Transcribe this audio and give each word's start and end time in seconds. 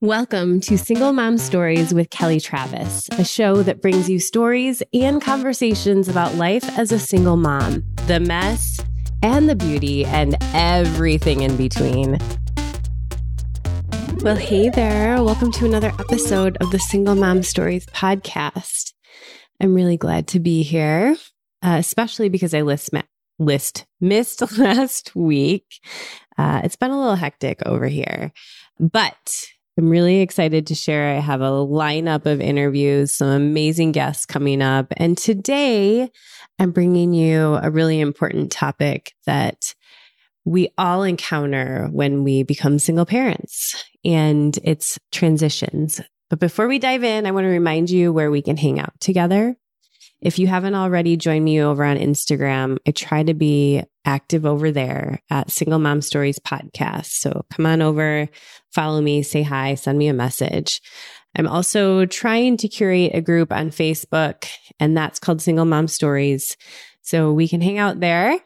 Welcome 0.00 0.60
to 0.60 0.78
Single 0.78 1.12
Mom 1.12 1.38
Stories 1.38 1.92
with 1.92 2.08
Kelly 2.10 2.38
Travis, 2.38 3.08
a 3.18 3.24
show 3.24 3.64
that 3.64 3.82
brings 3.82 4.08
you 4.08 4.20
stories 4.20 4.80
and 4.94 5.20
conversations 5.20 6.08
about 6.08 6.36
life 6.36 6.62
as 6.78 6.92
a 6.92 7.00
single 7.00 7.36
mom, 7.36 7.82
the 8.06 8.20
mess 8.20 8.78
and 9.24 9.48
the 9.48 9.56
beauty, 9.56 10.04
and 10.04 10.36
everything 10.54 11.42
in 11.42 11.56
between. 11.56 12.16
Well, 14.22 14.36
hey 14.36 14.68
there. 14.68 15.20
Welcome 15.20 15.50
to 15.50 15.66
another 15.66 15.92
episode 15.98 16.56
of 16.60 16.70
the 16.70 16.78
Single 16.78 17.16
Mom 17.16 17.42
Stories 17.42 17.86
podcast. 17.86 18.92
I'm 19.60 19.74
really 19.74 19.96
glad 19.96 20.28
to 20.28 20.38
be 20.38 20.62
here, 20.62 21.16
uh, 21.60 21.74
especially 21.76 22.28
because 22.28 22.54
I 22.54 22.60
list, 22.62 22.90
list 23.40 23.84
missed 24.00 24.58
last 24.58 25.16
week. 25.16 25.64
Uh, 26.38 26.60
it's 26.62 26.76
been 26.76 26.92
a 26.92 27.00
little 27.00 27.16
hectic 27.16 27.66
over 27.66 27.88
here, 27.88 28.30
but 28.78 29.48
I'm 29.78 29.88
really 29.88 30.22
excited 30.22 30.66
to 30.66 30.74
share. 30.74 31.16
I 31.16 31.20
have 31.20 31.40
a 31.40 31.50
lineup 31.50 32.26
of 32.26 32.40
interviews, 32.40 33.14
some 33.14 33.28
amazing 33.28 33.92
guests 33.92 34.26
coming 34.26 34.60
up. 34.60 34.92
And 34.96 35.16
today 35.16 36.10
I'm 36.58 36.72
bringing 36.72 37.14
you 37.14 37.54
a 37.62 37.70
really 37.70 38.00
important 38.00 38.50
topic 38.50 39.12
that 39.24 39.76
we 40.44 40.70
all 40.76 41.04
encounter 41.04 41.88
when 41.92 42.24
we 42.24 42.42
become 42.42 42.80
single 42.80 43.06
parents, 43.06 43.84
and 44.04 44.58
it's 44.64 44.98
transitions. 45.12 46.00
But 46.28 46.40
before 46.40 46.66
we 46.66 46.80
dive 46.80 47.04
in, 47.04 47.24
I 47.24 47.30
want 47.30 47.44
to 47.44 47.50
remind 47.50 47.88
you 47.88 48.12
where 48.12 48.32
we 48.32 48.42
can 48.42 48.56
hang 48.56 48.80
out 48.80 48.98
together. 48.98 49.56
If 50.20 50.38
you 50.38 50.48
haven't 50.48 50.74
already 50.74 51.16
joined 51.16 51.44
me 51.44 51.60
over 51.60 51.84
on 51.84 51.96
Instagram, 51.96 52.78
I 52.86 52.90
try 52.90 53.22
to 53.22 53.34
be 53.34 53.82
active 54.04 54.44
over 54.44 54.72
there 54.72 55.20
at 55.30 55.50
Single 55.50 55.78
Mom 55.78 56.02
Stories 56.02 56.40
Podcast. 56.40 57.06
So 57.06 57.44
come 57.52 57.66
on 57.66 57.82
over, 57.82 58.28
follow 58.72 59.00
me, 59.00 59.22
say 59.22 59.42
hi, 59.42 59.74
send 59.76 59.96
me 59.96 60.08
a 60.08 60.14
message. 60.14 60.80
I'm 61.36 61.46
also 61.46 62.04
trying 62.06 62.56
to 62.56 62.68
curate 62.68 63.12
a 63.14 63.20
group 63.20 63.52
on 63.52 63.70
Facebook, 63.70 64.48
and 64.80 64.96
that's 64.96 65.20
called 65.20 65.40
Single 65.40 65.66
Mom 65.66 65.86
Stories. 65.86 66.56
So 67.02 67.32
we 67.32 67.46
can 67.46 67.60
hang 67.60 67.78
out 67.78 68.00
there 68.00 68.38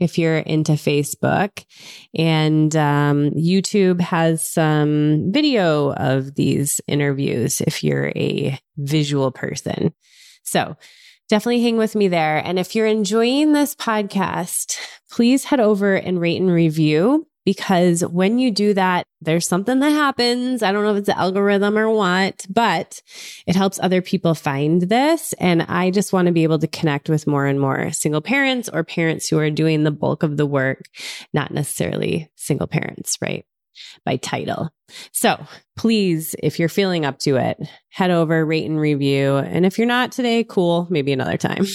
if 0.00 0.16
you're 0.16 0.38
into 0.38 0.72
Facebook. 0.72 1.64
And 2.16 2.74
um, 2.74 3.30
YouTube 3.30 4.00
has 4.00 4.48
some 4.48 5.30
video 5.30 5.92
of 5.92 6.36
these 6.36 6.80
interviews 6.86 7.60
if 7.60 7.84
you're 7.84 8.12
a 8.16 8.58
visual 8.76 9.30
person. 9.30 9.92
So 10.42 10.76
definitely 11.28 11.62
hang 11.62 11.76
with 11.76 11.94
me 11.94 12.08
there. 12.08 12.38
And 12.38 12.58
if 12.58 12.74
you're 12.74 12.86
enjoying 12.86 13.52
this 13.52 13.74
podcast, 13.74 14.78
please 15.10 15.44
head 15.44 15.60
over 15.60 15.94
and 15.94 16.20
rate 16.20 16.40
and 16.40 16.50
review 16.50 17.26
because 17.48 18.04
when 18.04 18.38
you 18.38 18.50
do 18.50 18.74
that, 18.74 19.04
there's 19.22 19.48
something 19.48 19.78
that 19.80 19.90
happens. 19.90 20.62
I 20.62 20.70
don't 20.70 20.84
know 20.84 20.92
if 20.92 20.98
it's 20.98 21.06
the 21.06 21.18
algorithm 21.18 21.78
or 21.78 21.90
what, 21.90 22.44
but 22.50 23.00
it 23.46 23.56
helps 23.56 23.80
other 23.80 24.02
people 24.02 24.34
find 24.34 24.82
this. 24.82 25.32
And 25.34 25.62
I 25.62 25.90
just 25.90 26.12
want 26.12 26.26
to 26.26 26.32
be 26.32 26.42
able 26.42 26.58
to 26.58 26.66
connect 26.66 27.08
with 27.08 27.26
more 27.26 27.46
and 27.46 27.58
more 27.58 27.90
single 27.90 28.20
parents 28.20 28.68
or 28.68 28.84
parents 28.84 29.28
who 29.28 29.38
are 29.38 29.50
doing 29.50 29.84
the 29.84 29.90
bulk 29.90 30.22
of 30.22 30.36
the 30.36 30.44
work, 30.44 30.90
not 31.32 31.50
necessarily 31.50 32.30
single 32.36 32.66
parents, 32.66 33.16
right? 33.22 33.46
By 34.04 34.16
title. 34.16 34.70
So 35.12 35.44
please, 35.76 36.34
if 36.42 36.58
you're 36.58 36.68
feeling 36.68 37.04
up 37.04 37.18
to 37.20 37.36
it, 37.36 37.58
head 37.90 38.10
over, 38.10 38.44
rate 38.44 38.68
and 38.68 38.80
review. 38.80 39.36
And 39.36 39.66
if 39.66 39.78
you're 39.78 39.86
not 39.86 40.12
today, 40.12 40.44
cool, 40.44 40.86
maybe 40.90 41.12
another 41.12 41.36
time. 41.36 41.66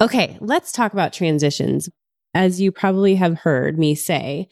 okay, 0.00 0.36
let's 0.40 0.72
talk 0.72 0.92
about 0.92 1.12
transitions. 1.12 1.88
As 2.34 2.60
you 2.60 2.72
probably 2.72 3.14
have 3.14 3.38
heard 3.38 3.78
me 3.78 3.94
say, 3.94 4.48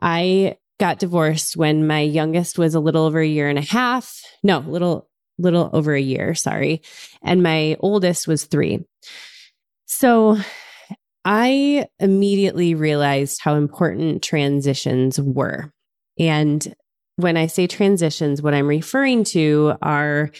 I 0.00 0.58
got 0.78 0.98
divorced 0.98 1.56
when 1.56 1.86
my 1.86 2.00
youngest 2.00 2.58
was 2.58 2.74
a 2.74 2.80
little 2.80 3.04
over 3.04 3.20
a 3.20 3.26
year 3.26 3.48
and 3.48 3.58
a 3.58 3.62
half. 3.62 4.20
No, 4.42 4.58
little 4.58 5.08
little 5.38 5.70
over 5.72 5.94
a 5.94 6.00
year, 6.00 6.34
sorry. 6.34 6.82
And 7.22 7.42
my 7.42 7.76
oldest 7.80 8.26
was 8.26 8.44
3. 8.44 8.84
So 9.86 10.38
I 11.24 11.86
immediately 11.98 12.74
realized 12.74 13.40
how 13.42 13.56
important 13.56 14.22
transitions 14.22 15.20
were. 15.20 15.72
And 16.18 16.74
when 17.16 17.36
I 17.36 17.46
say 17.46 17.66
transitions, 17.66 18.42
what 18.42 18.54
I'm 18.54 18.66
referring 18.66 19.24
to 19.24 19.74
are 19.82 20.30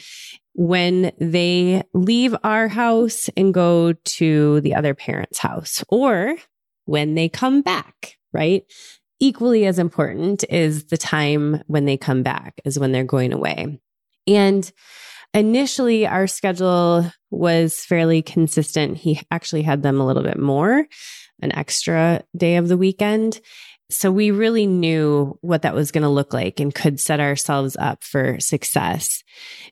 when 0.55 1.13
they 1.19 1.83
leave 1.93 2.35
our 2.43 2.69
house 2.69 3.29
and 3.37 3.53
go 3.53 3.93
to 3.93 4.61
the 4.63 4.75
other 4.75 4.95
parent's 4.95 5.39
house 5.39 5.85
or 5.89 6.37
when 6.87 7.15
they 7.15 7.29
come 7.29 7.63
back, 7.63 8.17
right? 8.33 8.65
Equally 9.21 9.67
as 9.67 9.79
important 9.79 10.45
is 10.49 10.87
the 10.87 10.97
time 10.97 11.63
when 11.67 11.85
they 11.85 11.97
come 11.97 12.23
back, 12.23 12.61
is 12.65 12.79
when 12.79 12.93
they're 12.93 13.05
going 13.05 13.33
away. 13.33 13.81
And 14.27 14.71
initially, 15.35 16.07
our 16.07 16.27
schedule 16.27 17.11
was 17.31 17.81
fairly 17.81 18.23
consistent. 18.23 18.97
He 18.97 19.21
actually 19.31 19.63
had 19.63 19.83
them 19.83 20.01
a 20.01 20.07
little 20.07 20.23
bit 20.23 20.39
more, 20.39 20.87
an 21.41 21.53
extra 21.53 22.23
day 22.37 22.57
of 22.57 22.69
the 22.69 22.79
weekend. 22.79 23.41
So 23.89 24.11
we 24.11 24.33
really 24.33 24.67
knew 24.67 25.39
what 25.43 25.63
that 25.63 25.75
was 25.75 25.93
going 25.93 26.03
to 26.03 26.09
look 26.09 26.35
like 26.35 26.59
and 26.59 26.75
could 26.75 26.99
set 26.99 27.21
ourselves 27.21 27.77
up 27.79 28.03
for 28.03 28.41
success. 28.41 29.23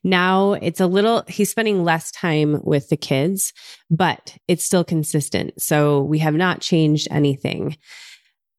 Now 0.03 0.53
it's 0.53 0.79
a 0.79 0.87
little, 0.87 1.23
he's 1.27 1.51
spending 1.51 1.83
less 1.83 2.11
time 2.11 2.61
with 2.63 2.87
the 2.87 2.97
kids, 2.97 3.51
but 3.89 4.37
it's 4.47 4.65
still 4.65 4.85
consistent. 4.85 5.61
So 5.61 6.01
we 6.01 6.19
have 6.19 6.33
not 6.33 6.61
changed 6.61 7.09
anything. 7.11 7.75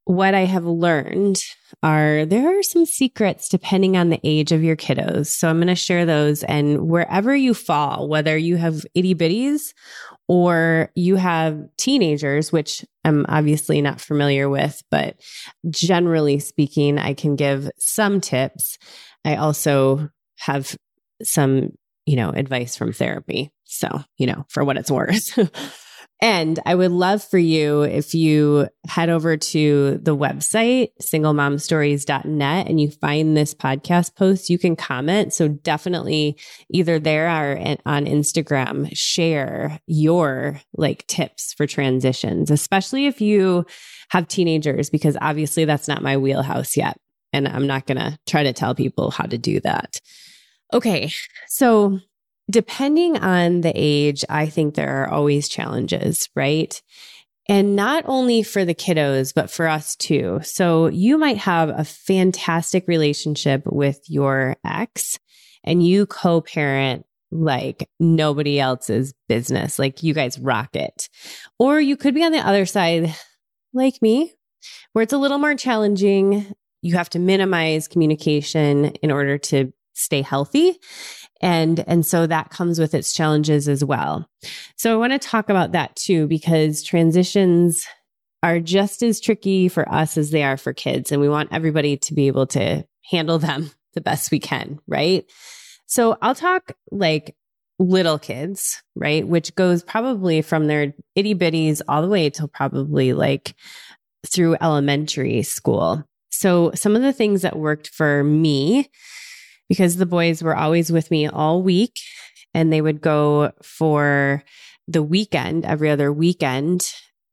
What 0.06 0.34
I 0.34 0.44
have 0.44 0.64
learned 0.64 1.42
are 1.82 2.24
there 2.26 2.56
are 2.58 2.62
some 2.62 2.86
secrets 2.86 3.48
depending 3.48 3.96
on 3.96 4.08
the 4.08 4.20
age 4.22 4.52
of 4.52 4.62
your 4.62 4.76
kiddos. 4.76 5.26
So 5.26 5.48
I'm 5.48 5.56
going 5.56 5.66
to 5.66 5.74
share 5.74 6.06
those 6.06 6.44
and 6.44 6.88
wherever 6.88 7.34
you 7.34 7.54
fall, 7.54 8.08
whether 8.08 8.36
you 8.38 8.56
have 8.56 8.86
itty 8.94 9.16
bitties 9.16 9.74
or 10.28 10.92
you 10.94 11.16
have 11.16 11.58
teenagers, 11.76 12.52
which 12.52 12.84
I'm 13.04 13.26
obviously 13.28 13.82
not 13.82 14.00
familiar 14.00 14.48
with, 14.48 14.80
but 14.92 15.20
generally 15.70 16.38
speaking, 16.38 16.98
I 16.98 17.12
can 17.12 17.34
give 17.34 17.68
some 17.76 18.20
tips. 18.20 18.78
I 19.24 19.34
also 19.34 20.08
have 20.38 20.76
some, 21.20 21.70
you 22.04 22.14
know, 22.14 22.30
advice 22.30 22.76
from 22.76 22.92
therapy. 22.92 23.50
So, 23.64 24.02
you 24.18 24.28
know, 24.28 24.46
for 24.50 24.62
what 24.62 24.76
it's 24.76 24.90
worth. 24.90 25.36
And 26.22 26.58
I 26.64 26.74
would 26.74 26.92
love 26.92 27.22
for 27.22 27.38
you 27.38 27.82
if 27.82 28.14
you 28.14 28.68
head 28.88 29.10
over 29.10 29.36
to 29.36 29.98
the 30.02 30.16
website, 30.16 30.88
singlemomstories.net, 31.02 32.66
and 32.66 32.80
you 32.80 32.90
find 32.90 33.36
this 33.36 33.52
podcast 33.52 34.16
post, 34.16 34.48
you 34.48 34.58
can 34.58 34.76
comment. 34.76 35.34
So 35.34 35.48
definitely 35.48 36.38
either 36.70 36.98
there 36.98 37.28
or 37.28 37.58
on 37.84 38.06
Instagram, 38.06 38.88
share 38.94 39.78
your 39.86 40.60
like 40.74 41.06
tips 41.06 41.52
for 41.52 41.66
transitions, 41.66 42.50
especially 42.50 43.06
if 43.06 43.20
you 43.20 43.66
have 44.08 44.26
teenagers, 44.26 44.88
because 44.88 45.18
obviously 45.20 45.66
that's 45.66 45.88
not 45.88 46.02
my 46.02 46.16
wheelhouse 46.16 46.78
yet. 46.78 46.96
And 47.34 47.46
I'm 47.46 47.66
not 47.66 47.86
going 47.86 47.98
to 47.98 48.18
try 48.26 48.44
to 48.44 48.54
tell 48.54 48.74
people 48.74 49.10
how 49.10 49.24
to 49.24 49.36
do 49.36 49.60
that. 49.60 50.00
Okay. 50.72 51.10
So 51.48 52.00
depending 52.50 53.18
on 53.18 53.60
the 53.60 53.72
age, 53.74 54.24
I 54.28 54.46
think 54.46 54.74
there 54.74 55.02
are 55.02 55.08
always 55.08 55.48
challenges, 55.48 56.28
right? 56.34 56.80
And 57.48 57.76
not 57.76 58.04
only 58.06 58.42
for 58.42 58.64
the 58.64 58.74
kiddos, 58.74 59.32
but 59.34 59.50
for 59.50 59.68
us 59.68 59.94
too. 59.96 60.40
So 60.42 60.88
you 60.88 61.16
might 61.16 61.38
have 61.38 61.68
a 61.68 61.84
fantastic 61.84 62.88
relationship 62.88 63.62
with 63.66 64.00
your 64.08 64.56
ex 64.64 65.18
and 65.62 65.86
you 65.86 66.06
co 66.06 66.40
parent 66.40 67.06
like 67.30 67.88
nobody 68.00 68.58
else's 68.58 69.14
business. 69.28 69.78
Like 69.78 70.02
you 70.02 70.14
guys 70.14 70.38
rock 70.38 70.74
it. 70.74 71.08
Or 71.58 71.80
you 71.80 71.96
could 71.96 72.14
be 72.14 72.24
on 72.24 72.32
the 72.32 72.38
other 72.38 72.66
side, 72.66 73.14
like 73.72 74.00
me, 74.00 74.32
where 74.92 75.02
it's 75.02 75.12
a 75.12 75.18
little 75.18 75.38
more 75.38 75.54
challenging. 75.54 76.52
You 76.82 76.94
have 76.96 77.10
to 77.10 77.18
minimize 77.18 77.88
communication 77.88 78.86
in 78.86 79.10
order 79.10 79.38
to 79.38 79.72
stay 79.94 80.22
healthy 80.22 80.78
and 81.40 81.84
and 81.86 82.04
so 82.04 82.26
that 82.26 82.50
comes 82.50 82.78
with 82.78 82.94
its 82.94 83.12
challenges 83.12 83.68
as 83.68 83.84
well. 83.84 84.28
So 84.76 84.92
i 84.92 84.96
want 84.96 85.12
to 85.12 85.18
talk 85.18 85.48
about 85.48 85.72
that 85.72 85.94
too 85.96 86.26
because 86.26 86.82
transitions 86.82 87.86
are 88.42 88.60
just 88.60 89.02
as 89.02 89.20
tricky 89.20 89.68
for 89.68 89.88
us 89.92 90.16
as 90.16 90.30
they 90.30 90.42
are 90.42 90.56
for 90.56 90.72
kids 90.72 91.10
and 91.10 91.20
we 91.20 91.28
want 91.28 91.52
everybody 91.52 91.96
to 91.96 92.14
be 92.14 92.26
able 92.26 92.46
to 92.46 92.86
handle 93.10 93.38
them 93.38 93.70
the 93.94 94.00
best 94.00 94.30
we 94.30 94.38
can 94.38 94.78
right? 94.86 95.24
So 95.86 96.16
i'll 96.22 96.34
talk 96.34 96.72
like 96.90 97.34
little 97.78 98.18
kids 98.18 98.82
right? 98.94 99.26
Which 99.26 99.54
goes 99.54 99.82
probably 99.82 100.42
from 100.42 100.66
their 100.66 100.94
itty 101.14 101.34
bitties 101.34 101.82
all 101.86 102.02
the 102.02 102.08
way 102.08 102.30
till 102.30 102.48
probably 102.48 103.12
like 103.12 103.54
through 104.26 104.56
elementary 104.60 105.42
school. 105.42 106.04
So 106.30 106.72
some 106.74 106.96
of 106.96 107.02
the 107.02 107.12
things 107.12 107.42
that 107.42 107.58
worked 107.58 107.88
for 107.88 108.24
me 108.24 108.90
because 109.68 109.96
the 109.96 110.06
boys 110.06 110.42
were 110.42 110.56
always 110.56 110.90
with 110.90 111.10
me 111.10 111.26
all 111.26 111.62
week 111.62 111.98
and 112.54 112.72
they 112.72 112.80
would 112.80 113.00
go 113.00 113.52
for 113.62 114.42
the 114.88 115.02
weekend 115.02 115.64
every 115.64 115.90
other 115.90 116.12
weekend. 116.12 116.92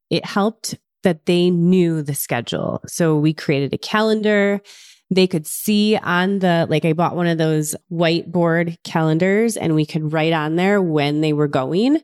It 0.09 0.25
helped 0.25 0.75
that 1.03 1.25
they 1.25 1.49
knew 1.49 2.01
the 2.01 2.15
schedule. 2.15 2.81
So 2.87 3.17
we 3.17 3.33
created 3.33 3.73
a 3.73 3.77
calendar 3.77 4.61
they 5.13 5.27
could 5.27 5.47
see 5.47 5.97
on 5.97 6.39
the, 6.39 6.67
like 6.69 6.85
I 6.85 6.93
bought 6.93 7.15
one 7.15 7.27
of 7.27 7.37
those 7.37 7.75
whiteboard 7.91 8.77
calendars 8.83 9.57
and 9.57 9.75
we 9.75 9.85
could 9.85 10.11
write 10.13 10.33
on 10.33 10.55
there 10.55 10.81
when 10.81 11.21
they 11.21 11.33
were 11.33 11.47
going. 11.47 12.01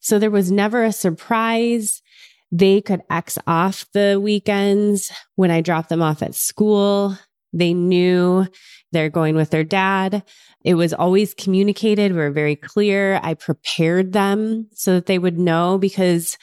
So 0.00 0.18
there 0.18 0.30
was 0.30 0.50
never 0.50 0.84
a 0.84 0.92
surprise. 0.92 2.02
They 2.50 2.80
could 2.80 3.02
X 3.10 3.38
off 3.46 3.86
the 3.94 4.20
weekends 4.22 5.10
when 5.36 5.50
I 5.50 5.60
dropped 5.60 5.88
them 5.88 6.02
off 6.02 6.22
at 6.22 6.34
school. 6.34 7.16
They 7.52 7.74
knew 7.74 8.46
they're 8.92 9.10
going 9.10 9.34
with 9.34 9.50
their 9.50 9.64
dad. 9.64 10.22
It 10.64 10.74
was 10.74 10.92
always 10.92 11.34
communicated. 11.34 12.12
We 12.12 12.18
were 12.18 12.30
very 12.30 12.56
clear. 12.56 13.20
I 13.22 13.34
prepared 13.34 14.12
them 14.12 14.68
so 14.74 14.94
that 14.94 15.06
they 15.06 15.18
would 15.18 15.38
know 15.38 15.78
because 15.78 16.38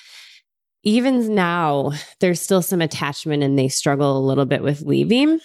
even 0.83 1.35
now 1.35 1.91
there's 2.19 2.41
still 2.41 2.61
some 2.61 2.81
attachment 2.81 3.43
and 3.43 3.57
they 3.57 3.67
struggle 3.67 4.17
a 4.17 4.25
little 4.25 4.45
bit 4.45 4.63
with 4.63 4.81
leaving. 4.81 5.39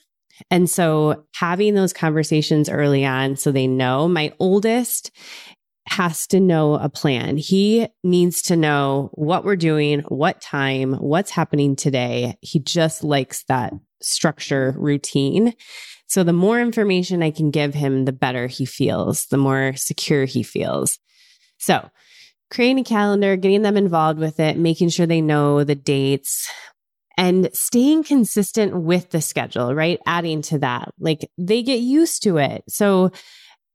And 0.50 0.68
so 0.68 1.24
having 1.34 1.74
those 1.74 1.92
conversations 1.92 2.68
early 2.68 3.04
on 3.04 3.36
so 3.36 3.52
they 3.52 3.66
know 3.66 4.08
my 4.08 4.32
oldest 4.38 5.10
has 5.86 6.26
to 6.28 6.40
know 6.40 6.74
a 6.74 6.88
plan. 6.88 7.36
He 7.36 7.86
needs 8.02 8.42
to 8.42 8.56
know 8.56 9.10
what 9.14 9.44
we're 9.44 9.56
doing, 9.56 10.00
what 10.08 10.40
time, 10.40 10.94
what's 10.94 11.30
happening 11.30 11.76
today. 11.76 12.36
He 12.40 12.58
just 12.58 13.04
likes 13.04 13.44
that 13.44 13.74
structure 14.04 14.74
routine. 14.76 15.54
So 16.06 16.22
the 16.22 16.32
more 16.32 16.60
information 16.60 17.22
I 17.22 17.30
can 17.30 17.50
give 17.50 17.74
him, 17.74 18.04
the 18.04 18.12
better 18.12 18.46
he 18.46 18.66
feels, 18.66 19.26
the 19.26 19.36
more 19.36 19.72
secure 19.76 20.24
he 20.26 20.42
feels. 20.42 20.98
So 21.58 21.88
creating 22.50 22.80
a 22.80 22.84
calendar, 22.84 23.36
getting 23.36 23.62
them 23.62 23.76
involved 23.76 24.18
with 24.18 24.38
it, 24.38 24.56
making 24.56 24.90
sure 24.90 25.06
they 25.06 25.20
know 25.20 25.64
the 25.64 25.74
dates, 25.74 26.48
and 27.16 27.48
staying 27.52 28.04
consistent 28.04 28.76
with 28.76 29.10
the 29.10 29.20
schedule, 29.20 29.74
right? 29.74 29.98
Adding 30.06 30.42
to 30.42 30.58
that, 30.58 30.90
like 30.98 31.28
they 31.38 31.62
get 31.62 31.80
used 31.80 32.22
to 32.24 32.38
it. 32.38 32.64
So 32.68 33.12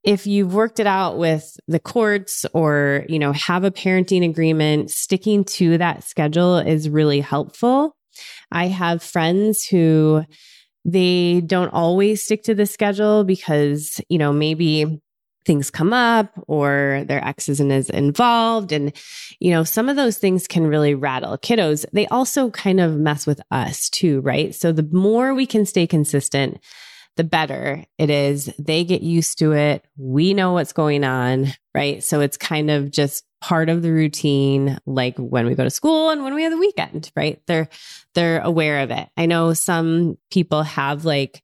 if 0.04 0.28
you've 0.28 0.54
worked 0.54 0.80
it 0.80 0.88
out 0.88 1.18
with 1.18 1.58
the 1.68 1.80
courts 1.80 2.46
or, 2.54 3.06
you 3.10 3.20
know, 3.20 3.34
have 3.34 3.64
a 3.64 3.72
parenting 3.72 4.30
agreement, 4.30 4.92
sticking 4.92 5.44
to 5.44 5.78
that 5.78 6.04
schedule 6.04 6.58
is 6.58 6.90
really 6.90 7.20
helpful. 7.20 7.96
I 8.51 8.68
have 8.68 9.04
friends 9.04 9.66
who 9.66 10.24
they 10.86 11.42
don't 11.42 11.74
always 11.74 12.24
stick 12.24 12.44
to 12.44 12.56
the 12.56 12.66
schedule 12.66 13.24
because, 13.24 14.01
you 14.10 14.18
know, 14.18 14.31
maybe 14.31 15.01
things 15.45 15.71
come 15.71 15.94
up 15.94 16.31
or 16.48 17.04
their 17.07 17.24
ex 17.25 17.50
isn't 17.50 17.71
as 17.71 17.89
involved. 17.89 18.71
And, 18.71 18.94
you 19.39 19.51
know, 19.51 19.63
some 19.63 19.89
of 19.89 19.95
those 19.95 20.18
things 20.18 20.48
can 20.48 20.68
really 20.68 20.94
rattle 20.94 21.38
kiddos. 21.38 21.86
They 21.92 22.07
also 22.07 22.50
kind 22.51 22.80
of 22.80 22.98
mess 22.98 23.25
with 23.25 23.42
us 23.51 23.89
too, 23.89 24.22
right? 24.22 24.54
So 24.54 24.72
the 24.72 24.88
more 24.92 25.33
we 25.33 25.45
can 25.45 25.65
stay 25.65 25.88
consistent, 25.88 26.60
the 27.19 27.25
better 27.25 27.83
it 27.98 28.10
is. 28.10 28.45
They 28.57 28.86
get 28.86 29.01
used 29.01 29.39
to 29.39 29.51
it. 29.51 29.83
We 29.98 30.33
know 30.33 30.54
what's 30.54 30.71
going 30.71 31.04
on, 31.04 31.48
right? 31.75 32.01
So 32.01 32.21
it's 32.21 32.38
kind 32.38 32.71
of 32.71 32.92
just 32.92 33.25
part 33.42 33.68
of 33.68 33.81
the 33.81 33.92
routine 33.92 34.80
like 34.86 35.18
when 35.18 35.45
we 35.45 35.54
go 35.54 35.66
to 35.66 35.69
school 35.69 36.12
and 36.12 36.24
when 36.24 36.33
we 36.33 36.44
have 36.44 36.54
the 36.54 36.57
weekend, 36.57 37.12
right? 37.18 37.42
They're 37.45 37.68
they're 38.16 38.39
aware 38.39 38.80
of 38.80 38.92
it. 38.92 39.10
I 39.18 39.25
know 39.25 39.54
some 39.54 40.18
people 40.31 40.63
have 40.63 41.04
like 41.04 41.44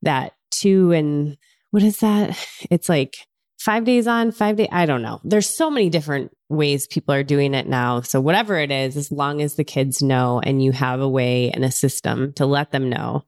that 0.00 0.32
two 0.50 0.92
and 0.92 1.36
what 1.70 1.82
is 1.82 1.98
that? 1.98 2.34
It's 2.70 2.88
like 2.88 3.14
five 3.58 3.84
days 3.84 4.06
on, 4.06 4.32
five 4.32 4.56
days. 4.56 4.68
I 4.72 4.86
don't 4.86 5.02
know. 5.02 5.20
There's 5.22 5.50
so 5.50 5.70
many 5.70 5.90
different 5.90 6.34
ways 6.48 6.86
people 6.86 7.14
are 7.14 7.22
doing 7.22 7.52
it 7.52 7.66
now. 7.66 8.00
So, 8.00 8.22
whatever 8.22 8.56
it 8.56 8.70
is, 8.70 8.96
as 8.96 9.12
long 9.12 9.42
as 9.42 9.56
the 9.56 9.64
kids 9.64 10.00
know 10.00 10.40
and 10.42 10.64
you 10.64 10.72
have 10.72 11.02
a 11.02 11.08
way 11.08 11.50
and 11.50 11.62
a 11.62 11.70
system 11.70 12.32
to 12.36 12.46
let 12.46 12.70
them 12.70 12.88
know, 12.88 13.26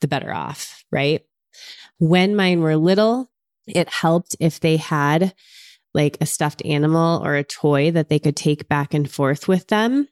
the 0.00 0.08
better 0.08 0.32
off, 0.32 0.84
right? 0.90 1.22
When 1.98 2.36
mine 2.36 2.60
were 2.60 2.76
little, 2.76 3.30
it 3.66 3.88
helped 3.88 4.36
if 4.40 4.60
they 4.60 4.76
had 4.76 5.34
like 5.94 6.18
a 6.20 6.26
stuffed 6.26 6.64
animal 6.64 7.24
or 7.24 7.34
a 7.34 7.44
toy 7.44 7.90
that 7.90 8.08
they 8.08 8.18
could 8.18 8.36
take 8.36 8.68
back 8.68 8.92
and 8.92 9.10
forth 9.10 9.48
with 9.48 9.66
them. 9.68 10.08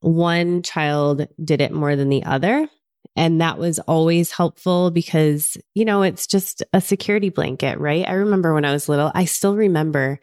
One 0.00 0.62
child 0.62 1.26
did 1.42 1.60
it 1.60 1.72
more 1.72 1.96
than 1.96 2.10
the 2.10 2.24
other. 2.24 2.68
And 3.16 3.40
that 3.40 3.58
was 3.58 3.78
always 3.80 4.32
helpful 4.32 4.90
because, 4.90 5.56
you 5.74 5.84
know, 5.84 6.02
it's 6.02 6.26
just 6.26 6.62
a 6.72 6.80
security 6.80 7.28
blanket, 7.28 7.78
right? 7.78 8.08
I 8.08 8.12
remember 8.12 8.54
when 8.54 8.64
I 8.64 8.72
was 8.72 8.88
little, 8.88 9.10
I 9.14 9.26
still 9.26 9.56
remember 9.56 10.18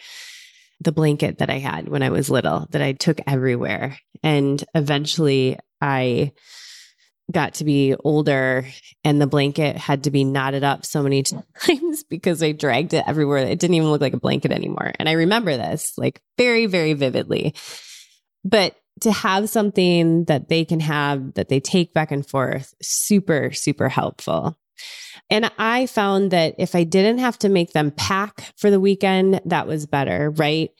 the 0.82 0.92
blanket 0.92 1.40
that 1.40 1.50
I 1.50 1.60
had 1.60 1.88
when 1.88 2.02
I 2.02 2.10
was 2.10 2.30
little 2.30 2.68
that 2.72 2.82
I 2.82 2.94
took 2.94 3.20
everywhere. 3.28 4.00
And 4.24 4.64
eventually 4.74 5.58
I 5.82 6.32
got 7.32 7.56
to 7.56 7.64
be 7.64 7.96
older 8.04 8.66
and 9.04 9.22
the 9.22 9.28
blanket 9.28 9.78
had 9.78 10.04
to 10.06 10.12
be 10.12 10.24
knotted 10.24 10.64
up 10.64 10.86
so 10.86 11.04
many 11.04 11.24
times 11.60 12.04
because 12.04 12.42
I 12.42 12.52
dragged 12.52 12.94
it 12.94 13.04
everywhere. 13.08 13.40
It 13.40 13.60
didn't 13.60 13.76
even 13.76 13.90
look 13.90 14.02
like 14.02 14.14
a 14.14 14.20
blanket 14.20 14.52
anymore. 14.52 14.92
And 15.00 15.08
I 15.08 15.14
remember 15.14 15.56
this 15.56 15.94
like 15.98 16.22
very, 16.38 16.66
very 16.66 16.94
vividly. 16.94 17.54
But 18.44 18.76
to 19.02 19.12
have 19.12 19.50
something 19.50 20.26
that 20.26 20.50
they 20.50 20.66
can 20.66 20.80
have 20.80 21.36
that 21.36 21.50
they 21.50 21.60
take 21.60 21.94
back 21.94 22.12
and 22.12 22.26
forth, 22.28 22.74
super, 22.82 23.52
super 23.52 23.90
helpful. 23.90 24.58
And 25.30 25.52
I 25.58 25.86
found 25.86 26.32
that 26.32 26.56
if 26.58 26.76
I 26.76 26.84
didn't 26.84 27.20
have 27.20 27.38
to 27.40 27.50
make 27.50 27.74
them 27.74 27.92
pack 27.92 28.54
for 28.58 28.72
the 28.72 28.80
weekend, 28.80 29.42
that 29.46 29.68
was 29.68 29.86
better, 29.86 30.32
right? 30.32 30.72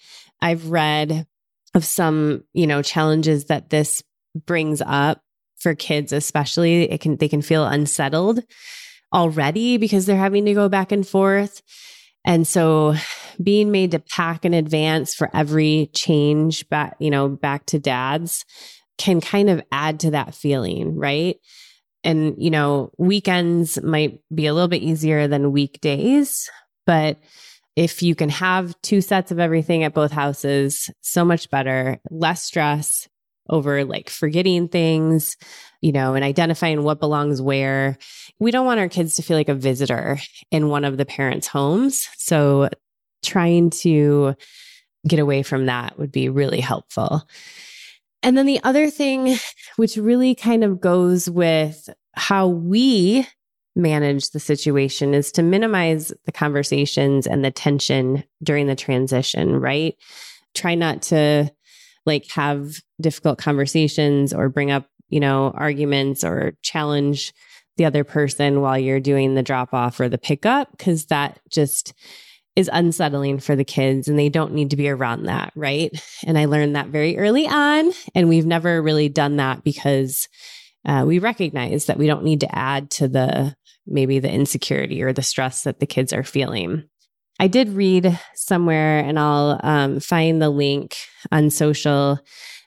I've 0.42 0.72
read 0.72 1.28
of 1.76 1.86
some, 1.86 2.44
you 2.54 2.66
know, 2.66 2.82
challenges 2.82 3.46
that 3.46 3.70
this 3.70 4.04
brings 4.46 4.82
up 4.82 5.22
for 5.60 5.76
kids, 5.76 6.12
especially. 6.14 6.90
It 6.90 7.02
can, 7.02 7.18
they 7.18 7.30
can 7.30 7.42
feel 7.42 7.66
unsettled 7.66 8.44
already 9.14 9.78
because 9.78 10.06
they're 10.06 10.18
having 10.18 10.46
to 10.46 10.54
go 10.54 10.70
back 10.70 10.92
and 10.92 11.08
forth. 11.08 11.62
And 12.26 12.48
so 12.48 12.96
being 13.42 13.72
made 13.72 13.92
to 13.92 14.00
pack 14.00 14.46
in 14.46 14.54
advance 14.54 15.16
for 15.16 15.30
every 15.34 15.90
change 15.94 16.68
back, 16.70 16.96
you 17.00 17.10
know, 17.10 17.30
back 17.30 17.66
to 17.68 17.80
dad's 17.80 18.46
can 18.98 19.22
kind 19.22 19.50
of 19.50 19.62
add 19.72 20.02
to 20.02 20.12
that 20.12 20.36
feeling, 20.36 20.96
right? 20.98 21.38
And, 22.04 22.36
you 22.38 22.50
know, 22.50 22.92
weekends 22.98 23.82
might 23.82 24.20
be 24.34 24.46
a 24.46 24.54
little 24.54 24.68
bit 24.68 24.84
easier 24.84 25.28
than 25.28 25.54
weekdays, 25.54 26.50
but 26.86 27.18
if 27.76 28.04
you 28.04 28.14
can 28.14 28.30
have 28.30 28.76
two 28.82 29.00
sets 29.00 29.32
of 29.32 29.40
everything 29.40 29.84
at 29.84 29.94
both 29.94 30.12
houses, 30.12 30.90
so 31.02 31.24
much 31.24 31.50
better, 31.50 31.98
less 32.10 32.44
stress 32.44 33.08
over 33.50 33.84
like 33.86 34.10
forgetting 34.10 34.68
things, 34.68 35.38
you 35.82 35.92
know, 35.92 36.14
and 36.14 36.24
identifying 36.24 36.84
what 36.84 37.00
belongs 37.00 37.42
where. 37.42 37.98
We 38.40 38.52
don't 38.52 38.66
want 38.66 38.80
our 38.80 38.90
kids 38.90 39.16
to 39.16 39.22
feel 39.22 39.38
like 39.38 39.50
a 39.50 39.56
visitor 39.56 40.20
in 40.52 40.70
one 40.70 40.86
of 40.86 40.98
the 40.98 41.06
parents' 41.06 41.48
homes. 41.48 42.08
So 42.18 42.70
trying 43.24 43.70
to 43.70 44.36
get 45.08 45.20
away 45.20 45.44
from 45.44 45.66
that 45.68 45.98
would 45.98 46.12
be 46.12 46.30
really 46.30 46.60
helpful. 46.60 47.24
And 48.22 48.38
then 48.38 48.46
the 48.46 48.60
other 48.64 48.90
thing, 48.90 49.38
which 49.78 49.96
really 49.96 50.36
kind 50.36 50.64
of 50.64 50.82
goes 50.82 51.30
with 51.30 51.90
how 52.14 52.48
we 52.48 53.26
manage 53.76 54.32
the 54.32 54.42
situation, 54.42 55.14
is 55.14 55.32
to 55.34 55.44
minimize 55.44 56.12
the 56.26 56.32
conversations 56.32 57.28
and 57.28 57.46
the 57.46 57.52
tension 57.52 58.24
during 58.44 58.68
the 58.68 58.76
transition, 58.76 59.56
right? 59.56 59.96
Try 60.54 60.76
not 60.76 61.02
to 61.04 61.50
like 62.10 62.30
have 62.32 62.74
difficult 63.00 63.38
conversations 63.38 64.34
or 64.34 64.50
bring 64.50 64.72
up, 64.72 64.86
you 65.08 65.22
know, 65.22 65.54
arguments 65.56 66.26
or 66.26 66.58
challenge 66.62 67.34
the 67.78 67.86
other 67.86 68.04
person 68.04 68.60
while 68.60 68.78
you're 68.78 69.00
doing 69.00 69.36
the 69.36 69.44
drop 69.44 69.74
off 69.74 70.02
or 70.02 70.10
the 70.10 70.18
pickup, 70.18 70.70
because 70.72 71.06
that 71.06 71.40
just 71.50 71.94
is 72.58 72.70
unsettling 72.74 73.40
for 73.40 73.56
the 73.56 73.64
kids 73.64 74.10
and 74.10 74.20
they 74.20 74.28
don't 74.28 74.54
need 74.54 74.72
to 74.72 74.76
be 74.76 74.90
around 74.90 75.24
that. 75.24 75.54
Right. 75.56 75.92
And 76.26 76.38
I 76.38 76.46
learned 76.46 76.76
that 76.76 76.88
very 76.88 77.18
early 77.18 77.48
on. 77.48 77.94
And 78.14 78.28
we've 78.28 78.46
never 78.46 78.82
really 78.82 79.08
done 79.08 79.38
that 79.38 79.64
because 79.64 80.28
uh, 80.86 81.06
we 81.08 81.20
recognize 81.20 81.86
that 81.86 81.98
we 81.98 82.08
don't 82.08 82.26
need 82.26 82.42
to 82.42 82.54
add 82.54 82.92
to 82.92 83.08
the 83.08 83.56
maybe 83.88 84.20
the 84.20 84.32
insecurity 84.32 85.02
or 85.02 85.14
the 85.14 85.24
stress 85.24 85.64
that 85.64 85.80
the 85.80 85.88
kids 85.88 86.12
are 86.12 86.24
feeling. 86.24 86.84
I 87.40 87.48
did 87.48 87.70
read 87.70 88.20
somewhere, 88.36 89.00
and 89.00 89.18
I'll 89.18 89.60
um, 89.64 90.00
find 90.02 90.42
the 90.42 90.50
link 90.50 90.98
on 91.32 91.50
social 91.50 92.20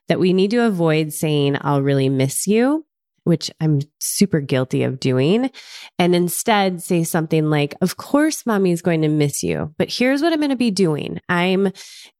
that 0.09 0.19
we 0.19 0.33
need 0.33 0.51
to 0.53 0.65
avoid 0.65 1.13
saying, 1.13 1.59
I'll 1.61 1.83
really 1.83 2.09
miss 2.09 2.47
you, 2.47 2.87
which 3.25 3.51
I'm 3.61 3.81
super 4.01 4.41
guilty 4.41 4.83
of 4.83 4.99
doing. 4.99 5.51
And 5.99 6.15
instead 6.15 6.83
say 6.83 7.05
something 7.05 7.51
like, 7.51 7.75
Of 7.83 7.99
course, 7.99 8.47
mommy's 8.47 8.83
going 8.83 9.03
to 9.03 9.09
miss 9.09 9.43
you, 9.43 9.75
but 9.77 9.93
here's 9.93 10.23
what 10.23 10.33
I'm 10.33 10.41
going 10.41 10.51
to 10.51 10.57
be 10.57 10.71
doing 10.71 11.21
I'm 11.29 11.73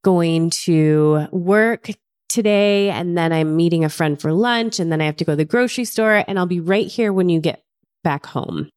going 0.05 0.51
to 0.65 1.29
work 1.33 1.91
today, 2.29 2.91
and 2.91 3.17
then 3.17 3.33
I'm 3.33 3.57
meeting 3.57 3.85
a 3.85 3.89
friend 3.89 4.21
for 4.21 4.33
lunch, 4.33 4.79
and 4.79 4.93
then 4.93 5.01
I 5.01 5.07
have 5.07 5.17
to 5.17 5.25
go 5.25 5.33
to 5.33 5.37
the 5.37 5.45
grocery 5.47 5.85
store, 5.87 6.23
and 6.29 6.39
I'll 6.39 6.47
be 6.47 6.61
right 6.61 6.87
here 6.87 7.13
when 7.13 7.29
you 7.29 7.41
get 7.41 7.65
back 8.05 8.27
home 8.27 8.71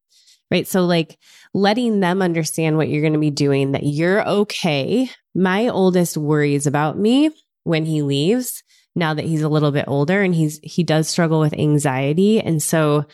right? 0.51 0.67
So, 0.67 0.85
like 0.85 1.17
letting 1.55 2.01
them 2.01 2.21
understand 2.21 2.75
what 2.75 2.89
you're 2.89 3.01
going 3.01 3.13
to 3.13 3.19
be 3.19 3.31
doing, 3.31 3.71
that 3.71 3.85
you're 3.85 4.27
okay. 4.27 5.09
My 5.33 5.69
oldest 5.69 6.17
worries 6.17 6.67
about 6.67 6.99
me 6.99 7.31
when 7.63 7.85
he 7.85 8.01
leaves 8.01 8.61
now 8.93 9.13
that 9.13 9.23
he's 9.23 9.41
a 9.41 9.49
little 9.49 9.71
bit 9.71 9.85
older 9.87 10.21
and 10.21 10.35
he's, 10.35 10.59
he 10.61 10.83
does 10.83 11.07
struggle 11.07 11.39
with 11.39 11.53
anxiety. 11.53 12.41
And 12.41 12.61
so, 12.61 13.05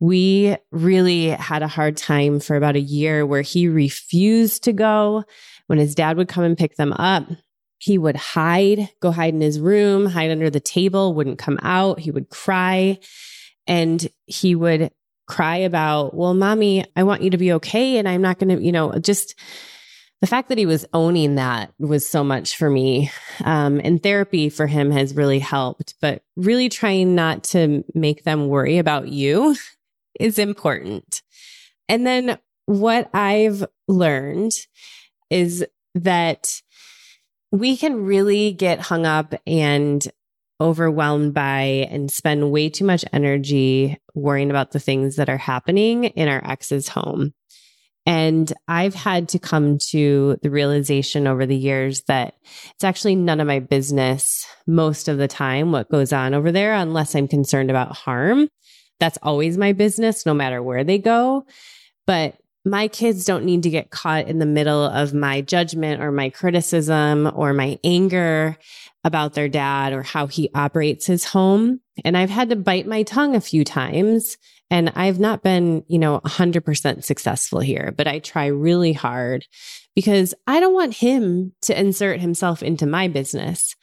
we 0.00 0.56
really 0.70 1.30
had 1.30 1.64
a 1.64 1.68
hard 1.68 1.96
time 1.96 2.38
for 2.38 2.54
about 2.54 2.76
a 2.76 2.80
year 2.80 3.26
where 3.26 3.42
he 3.42 3.66
refused 3.66 4.62
to 4.64 4.72
go. 4.72 5.24
When 5.66 5.80
his 5.80 5.96
dad 5.96 6.16
would 6.16 6.28
come 6.28 6.44
and 6.44 6.56
pick 6.56 6.76
them 6.76 6.92
up, 6.92 7.24
he 7.78 7.98
would 7.98 8.14
hide, 8.14 8.90
go 9.00 9.10
hide 9.10 9.34
in 9.34 9.40
his 9.40 9.58
room, 9.58 10.06
hide 10.06 10.30
under 10.30 10.50
the 10.50 10.60
table, 10.60 11.14
wouldn't 11.14 11.40
come 11.40 11.58
out. 11.62 11.98
He 11.98 12.12
would 12.12 12.28
cry 12.28 13.00
and 13.66 14.08
he 14.26 14.54
would 14.54 14.92
cry 15.28 15.58
about, 15.58 16.14
well, 16.14 16.34
mommy, 16.34 16.84
I 16.96 17.04
want 17.04 17.22
you 17.22 17.30
to 17.30 17.38
be 17.38 17.52
okay. 17.54 17.98
And 17.98 18.08
I'm 18.08 18.22
not 18.22 18.38
going 18.38 18.56
to, 18.56 18.62
you 18.62 18.72
know, 18.72 18.92
just 18.98 19.34
the 20.20 20.26
fact 20.26 20.48
that 20.48 20.58
he 20.58 20.66
was 20.66 20.84
owning 20.92 21.36
that 21.36 21.72
was 21.78 22.06
so 22.06 22.24
much 22.24 22.56
for 22.56 22.68
me. 22.68 23.10
Um, 23.44 23.80
and 23.84 24.02
therapy 24.02 24.48
for 24.48 24.66
him 24.66 24.90
has 24.90 25.14
really 25.14 25.38
helped, 25.38 25.94
but 26.00 26.22
really 26.36 26.68
trying 26.68 27.14
not 27.14 27.44
to 27.44 27.84
make 27.94 28.24
them 28.24 28.48
worry 28.48 28.78
about 28.78 29.08
you 29.08 29.54
is 30.18 30.38
important. 30.38 31.22
And 31.88 32.06
then 32.06 32.38
what 32.66 33.08
I've 33.14 33.64
learned 33.86 34.52
is 35.30 35.64
that 35.94 36.60
we 37.50 37.76
can 37.76 38.04
really 38.04 38.52
get 38.52 38.80
hung 38.80 39.06
up 39.06 39.34
and 39.46 40.06
overwhelmed 40.60 41.34
by 41.34 41.86
and 41.90 42.10
spend 42.10 42.50
way 42.50 42.68
too 42.68 42.84
much 42.84 43.04
energy 43.12 43.98
worrying 44.14 44.50
about 44.50 44.72
the 44.72 44.80
things 44.80 45.16
that 45.16 45.28
are 45.28 45.38
happening 45.38 46.04
in 46.04 46.28
our 46.28 46.44
ex's 46.44 46.88
home. 46.88 47.32
And 48.06 48.50
I've 48.66 48.94
had 48.94 49.28
to 49.30 49.38
come 49.38 49.76
to 49.90 50.38
the 50.42 50.50
realization 50.50 51.26
over 51.26 51.44
the 51.44 51.56
years 51.56 52.04
that 52.08 52.34
it's 52.74 52.84
actually 52.84 53.16
none 53.16 53.38
of 53.38 53.46
my 53.46 53.58
business 53.58 54.46
most 54.66 55.08
of 55.08 55.18
the 55.18 55.28
time 55.28 55.72
what 55.72 55.90
goes 55.90 56.12
on 56.12 56.32
over 56.32 56.50
there, 56.50 56.72
unless 56.72 57.14
I'm 57.14 57.28
concerned 57.28 57.68
about 57.68 57.94
harm. 57.94 58.48
That's 58.98 59.18
always 59.22 59.58
my 59.58 59.72
business, 59.74 60.24
no 60.24 60.32
matter 60.32 60.62
where 60.62 60.84
they 60.84 60.96
go. 60.96 61.44
But 62.06 62.36
my 62.68 62.88
kids 62.88 63.24
don't 63.24 63.44
need 63.44 63.62
to 63.64 63.70
get 63.70 63.90
caught 63.90 64.28
in 64.28 64.38
the 64.38 64.46
middle 64.46 64.84
of 64.84 65.14
my 65.14 65.40
judgment 65.40 66.02
or 66.02 66.12
my 66.12 66.30
criticism 66.30 67.30
or 67.34 67.52
my 67.52 67.78
anger 67.82 68.56
about 69.04 69.34
their 69.34 69.48
dad 69.48 69.92
or 69.92 70.02
how 70.02 70.26
he 70.26 70.50
operates 70.54 71.06
his 71.06 71.24
home. 71.24 71.80
And 72.04 72.16
I've 72.16 72.30
had 72.30 72.50
to 72.50 72.56
bite 72.56 72.86
my 72.86 73.02
tongue 73.02 73.34
a 73.34 73.40
few 73.40 73.64
times 73.64 74.36
and 74.70 74.92
I've 74.94 75.18
not 75.18 75.42
been, 75.42 75.84
you 75.88 75.98
know, 75.98 76.20
100% 76.20 77.04
successful 77.04 77.60
here, 77.60 77.94
but 77.96 78.06
I 78.06 78.18
try 78.18 78.46
really 78.46 78.92
hard 78.92 79.46
because 79.94 80.34
I 80.46 80.60
don't 80.60 80.74
want 80.74 80.94
him 80.94 81.52
to 81.62 81.78
insert 81.78 82.20
himself 82.20 82.62
into 82.62 82.86
my 82.86 83.08
business. 83.08 83.74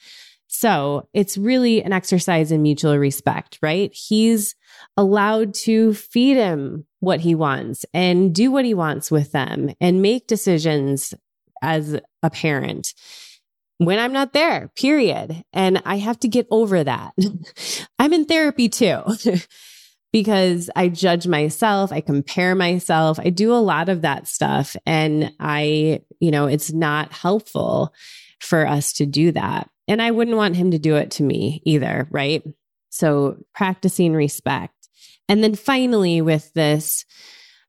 So 0.57 1.09
it's 1.13 1.38
really 1.38 1.83
an 1.83 1.91
exercise 1.91 2.50
in 2.50 2.62
mutual 2.62 2.97
respect, 2.97 3.59
right? 3.62 3.93
He's 3.93 4.55
allowed 4.95 5.53
to 5.65 5.93
feed 5.93 6.38
him 6.38 6.85
what 7.01 7.19
he 7.19 7.35
wants 7.35 7.85
and 7.93 8.33
do 8.33 8.51
what 8.51 8.63
he 8.63 8.74
wants 8.74 9.12
with 9.12 9.33
them 9.33 9.71
and 9.81 10.01
make 10.01 10.27
decisions 10.27 11.13
as 11.62 12.00
a 12.24 12.29
parent 12.29 12.93
when 13.79 14.00
I'm 14.00 14.13
not 14.13 14.31
there, 14.31 14.71
period. 14.77 15.43
And 15.51 15.81
I 15.83 15.97
have 15.97 16.17
to 16.21 16.29
get 16.29 16.47
over 16.50 16.81
that. 16.81 17.12
I'm 18.00 18.13
in 18.13 18.24
therapy 18.24 18.69
too. 18.69 19.01
because 20.13 20.69
I 20.74 20.88
judge 20.88 21.27
myself, 21.27 21.91
I 21.91 22.00
compare 22.00 22.55
myself, 22.55 23.19
I 23.19 23.29
do 23.29 23.53
a 23.53 23.59
lot 23.59 23.89
of 23.89 24.03
that 24.03 24.29
stuff. 24.29 24.77
And 24.85 25.33
I, 25.41 26.00
you 26.21 26.31
know, 26.31 26.45
it's 26.47 26.71
not 26.71 27.12
helpful 27.12 27.93
for 28.39 28.68
us 28.68 28.94
to 28.94 29.06
do 29.06 29.32
that. 29.32 29.70
And 29.88 30.01
I 30.01 30.12
wouldn't 30.12 30.38
want 30.38 30.56
him 30.56 30.72
to 30.72 30.80
do 30.80 30.96
it 30.96 31.12
to 31.12 31.24
me 31.24 31.62
either, 31.65 32.08
right? 32.12 32.44
So 32.89 33.38
practicing 33.54 34.13
respect. 34.13 34.74
And 35.27 35.44
then 35.44 35.56
finally, 35.56 36.22
with 36.22 36.54
this, 36.54 37.06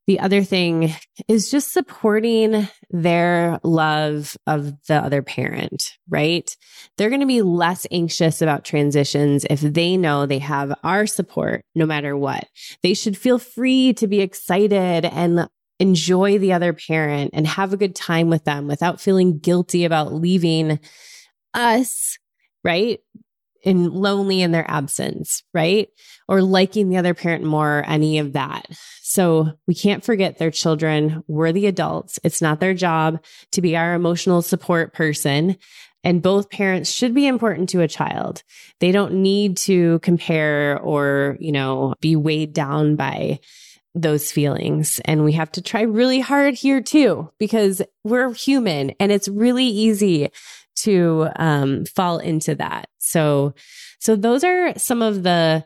the 0.07 0.21
other 0.21 0.45
thing 0.45 0.95
is 1.27 1.51
just 1.51 1.73
supporting 1.73 2.69
their 2.91 3.59
love 3.65 4.37
of 4.47 4.73
the 4.87 4.95
other 4.95 5.21
parent, 5.21 5.95
right? 6.09 6.57
They're 6.97 7.09
going 7.09 7.23
to 7.23 7.27
be 7.27 7.43
less 7.43 7.87
anxious 7.91 8.41
about 8.41 8.65
transitions 8.65 9.45
if 9.51 9.61
they 9.61 9.97
know 9.97 10.25
they 10.25 10.39
have 10.39 10.73
our 10.85 11.07
support 11.07 11.65
no 11.75 11.87
matter 11.87 12.17
what. 12.17 12.47
They 12.83 12.95
should 12.95 13.19
feel 13.19 13.39
free 13.39 13.95
to 13.95 14.07
be 14.07 14.21
excited 14.21 15.05
and 15.05 15.49
enjoy 15.79 16.39
the 16.39 16.53
other 16.53 16.73
parent 16.73 17.31
and 17.35 17.47
have 17.47 17.73
a 17.73 17.77
good 17.77 17.95
time 17.95 18.29
with 18.29 18.45
them 18.45 18.67
without 18.67 19.01
feeling 19.01 19.39
guilty 19.39 19.85
about 19.85 20.13
leaving 20.13 20.81
us, 21.55 22.19
right? 22.65 23.01
In 23.63 23.93
lonely 23.93 24.43
in 24.43 24.53
their 24.53 24.71
absence, 24.71 25.43
right? 25.53 25.89
Or 26.29 26.41
liking 26.41 26.89
the 26.89 26.99
other 26.99 27.15
parent 27.15 27.45
more, 27.45 27.85
any 27.87 28.19
of 28.19 28.35
that. 28.35 28.67
So 29.03 29.53
we 29.67 29.75
can't 29.75 30.05
forget 30.05 30.39
their 30.39 30.51
children. 30.51 31.23
We're 31.27 31.53
the 31.53 31.67
adults. 31.67 32.19
It's 32.23 32.41
not 32.41 32.61
their 32.61 32.75
job 32.75 33.23
to 33.53 33.61
be 33.61 33.77
our 33.77 33.95
emotional 33.95 34.43
support 34.43 34.93
person. 34.95 35.57
And 36.05 36.23
both 36.23 36.51
parents 36.51 36.91
should 36.91 37.15
be 37.15 37.27
important 37.27 37.69
to 37.71 37.81
a 37.81 37.89
child. 37.89 38.45
They 38.79 38.93
don't 38.93 39.15
need 39.15 39.57
to 39.59 39.99
compare 40.01 40.79
or, 40.81 41.37
you 41.41 41.51
know, 41.51 41.95
be 42.01 42.15
weighed 42.15 42.53
down 42.53 42.95
by 42.95 43.41
those 43.97 44.31
feelings. 44.31 45.01
And 45.07 45.25
we 45.25 45.33
have 45.33 45.51
to 45.53 45.63
try 45.63 45.81
really 45.81 46.21
hard 46.21 46.55
here 46.55 46.83
too, 46.83 47.31
because 47.39 47.81
we're 48.05 48.33
human 48.35 48.91
and 49.01 49.11
it's 49.11 49.27
really 49.27 49.65
easy 49.65 50.29
to 50.77 51.29
um, 51.37 51.87
fall 51.87 52.19
into 52.19 52.55
that. 52.57 52.91
So, 52.99 53.55
so 53.99 54.15
those 54.15 54.45
are 54.45 54.79
some 54.79 55.01
of 55.01 55.23
the 55.23 55.65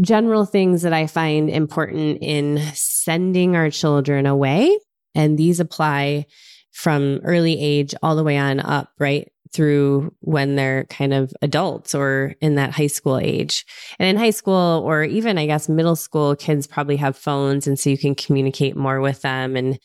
general 0.00 0.46
things 0.46 0.82
that 0.82 0.92
I 0.92 1.08
find 1.08 1.50
important 1.50 2.18
in 2.22 2.58
sending 2.74 3.56
our 3.56 3.70
children 3.70 4.26
away. 4.26 4.78
And 5.14 5.36
these 5.36 5.58
apply 5.60 6.26
from 6.72 7.20
early 7.24 7.60
age 7.60 7.94
all 8.02 8.16
the 8.16 8.24
way 8.24 8.38
on 8.38 8.60
up, 8.60 8.90
right? 8.98 9.30
Through 9.54 10.12
when 10.20 10.56
they're 10.56 10.84
kind 10.84 11.14
of 11.14 11.32
adults 11.40 11.94
or 11.94 12.34
in 12.40 12.56
that 12.56 12.72
high 12.72 12.88
school 12.88 13.18
age. 13.18 13.64
And 14.00 14.08
in 14.08 14.16
high 14.16 14.30
school, 14.30 14.82
or 14.84 15.04
even 15.04 15.38
I 15.38 15.46
guess 15.46 15.68
middle 15.68 15.94
school, 15.96 16.34
kids 16.34 16.66
probably 16.66 16.96
have 16.96 17.16
phones. 17.16 17.68
And 17.68 17.78
so 17.78 17.88
you 17.88 17.96
can 17.96 18.16
communicate 18.16 18.76
more 18.76 19.00
with 19.00 19.22
them. 19.22 19.54
And 19.56 19.78